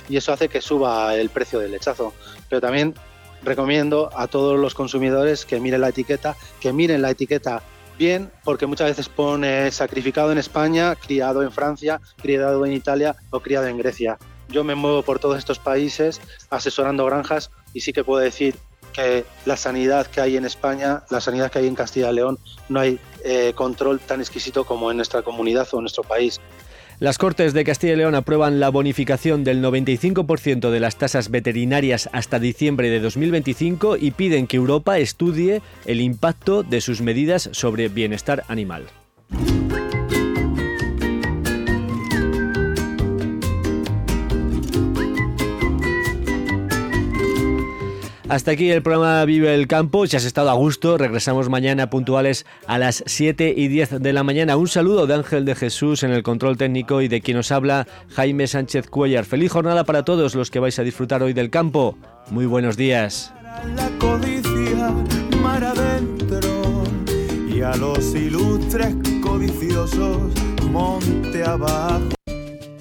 y 0.10 0.18
eso 0.18 0.34
hace 0.34 0.50
que 0.50 0.62
suba 0.62 1.16
el 1.16 1.30
precio 1.30 1.60
del 1.60 1.72
lechazo. 1.72 2.14
Pero 2.50 2.62
también 2.62 2.94
recomiendo 3.44 4.10
a 4.16 4.28
todos 4.28 4.60
los 4.60 4.74
consumidores 4.74 5.46
que 5.46 5.60
miren 5.60 5.82
la 5.82 5.89
etiqueta, 5.89 6.36
que 6.60 6.74
miren 6.74 7.02
la 7.02 7.12
etiqueta 7.12 7.62
bien, 7.98 8.32
porque 8.44 8.66
muchas 8.66 8.89
veces 8.89 9.10
pone 9.10 9.72
sacrificado 9.72 10.32
en 10.32 10.38
España, 10.38 10.96
criado 10.96 11.44
en 11.44 11.52
Francia, 11.52 12.02
criado 12.22 12.66
en 12.66 12.74
Italia 12.74 13.16
o 13.30 13.39
criado 13.39 13.68
en 13.68 13.78
Grecia. 13.78 14.18
Yo 14.50 14.64
me 14.64 14.76
muevo 14.76 15.04
por 15.04 15.20
todos 15.20 15.38
estos 15.38 15.60
países 15.60 16.22
asesorando 16.50 17.06
granjas 17.06 17.52
y 17.74 17.82
sí 17.82 17.94
que 17.94 18.04
puedo 18.04 18.22
decir 18.22 18.56
que 18.94 19.26
la 19.46 19.58
sanidad 19.58 20.08
que 20.08 20.22
hay 20.22 20.38
en 20.38 20.46
España, 20.46 21.04
la 21.10 21.20
sanidad 21.20 21.52
que 21.52 21.60
hay 21.60 21.68
en 21.68 21.76
Castilla 21.76 22.12
y 22.12 22.16
León, 22.16 22.39
no 22.70 22.80
hay 22.80 23.00
eh, 23.26 23.52
control 23.56 24.00
tan 24.00 24.22
exquisito 24.22 24.64
como 24.64 24.91
en 24.91 24.98
nuestra 24.98 25.22
comunidad 25.24 25.68
o 25.74 25.78
en 25.78 25.84
nuestro 25.84 26.04
país. 26.04 26.39
Las 27.00 27.18
Cortes 27.18 27.54
de 27.54 27.66
Castilla 27.66 27.94
y 27.94 27.96
León 27.98 28.16
aprueban 28.16 28.60
la 28.60 28.70
bonificación 28.70 29.44
del 29.44 29.62
95% 29.62 30.70
de 30.70 30.80
las 30.80 30.96
tasas 30.96 31.32
veterinarias 31.32 32.10
hasta 32.14 32.39
diciembre 32.39 32.89
de 32.89 33.00
2025 33.00 33.98
y 33.98 34.12
piden 34.12 34.48
que 34.48 34.58
Europa 34.58 34.98
estudie 35.00 35.62
el 35.86 36.00
impacto 36.00 36.64
de 36.64 36.80
sus 36.80 37.02
medidas 37.02 37.50
sobre 37.52 37.89
bienestar 37.89 38.46
animal. 38.48 38.86
Hasta 48.34 48.49
aquí 48.49 48.71
el 48.71 48.81
programa 48.81 49.23
Vive 49.25 49.53
el 49.53 49.67
Campo. 49.67 50.07
Si 50.07 50.17
has 50.17 50.25
estado 50.25 50.49
a 50.49 50.55
gusto, 50.55 50.97
regresamos 50.97 51.49
mañana 51.49 51.91
puntuales 51.91 52.47
a 52.65 52.79
las 52.79 53.03
7 53.05 53.53
y 53.55 53.67
10 53.67 54.01
de 54.01 54.11
la 54.11 54.23
mañana. 54.23 54.57
Un 54.57 54.67
saludo 54.67 55.05
de 55.05 55.13
Ángel 55.13 55.45
de 55.45 55.53
Jesús 55.53 56.01
en 56.01 56.09
el 56.09 56.23
control 56.23 56.57
técnico 56.57 57.03
y 57.03 57.07
de 57.07 57.21
quien 57.21 57.38
nos 57.38 57.51
habla 57.51 57.86
Jaime 58.09 58.47
Sánchez 58.47 58.89
Cuellar. 58.89 59.25
Feliz 59.25 59.51
jornada 59.51 59.84
para 59.84 60.03
todos 60.03 60.34
los 60.34 60.49
que 60.49 60.57
vais 60.57 60.79
a 60.79 60.81
disfrutar 60.81 61.21
hoy 61.21 61.34
del 61.34 61.51
campo. 61.51 61.95
Muy 62.31 62.47
buenos 62.47 62.75
días. 62.75 63.31
y 67.47 67.59
para 67.59 67.77
los 67.77 68.15
ilustres 68.15 68.95
codiciosos, 69.21 70.34
monte 70.71 71.43
abajo. 71.43 72.09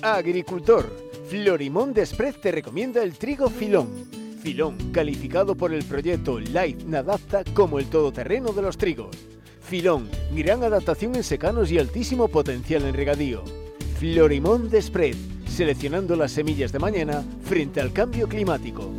Agricultor, 0.01 0.91
Florimón 1.29 1.93
Desprez 1.93 2.41
te 2.41 2.53
recomienda 2.53 3.03
el 3.03 3.13
trigo 3.19 3.51
filón. 3.51 4.22
Filón, 4.43 4.77
calificado 4.91 5.55
por 5.55 5.73
el 5.73 5.85
proyecto 5.85 6.41
Life 6.41 6.79
Nadapta 6.85 7.45
como 7.55 7.79
el 7.79 7.87
todoterreno 7.87 8.53
de 8.53 8.63
los 8.63 8.77
trigos. 8.77 9.17
Filón, 9.61 10.09
gran 10.35 10.65
adaptación 10.65 11.15
en 11.15 11.23
secanos 11.23 11.71
y 11.71 11.79
altísimo 11.79 12.27
potencial 12.27 12.83
en 12.85 12.95
regadío. 12.95 13.45
Florimón 14.01 14.69
Desprez, 14.69 15.17
seleccionando 15.47 16.17
las 16.17 16.33
semillas 16.33 16.73
de 16.73 16.81
mañana 16.81 17.25
frente 17.45 17.81
al 17.81 17.93
cambio 17.93 18.29
climático. 18.29 18.91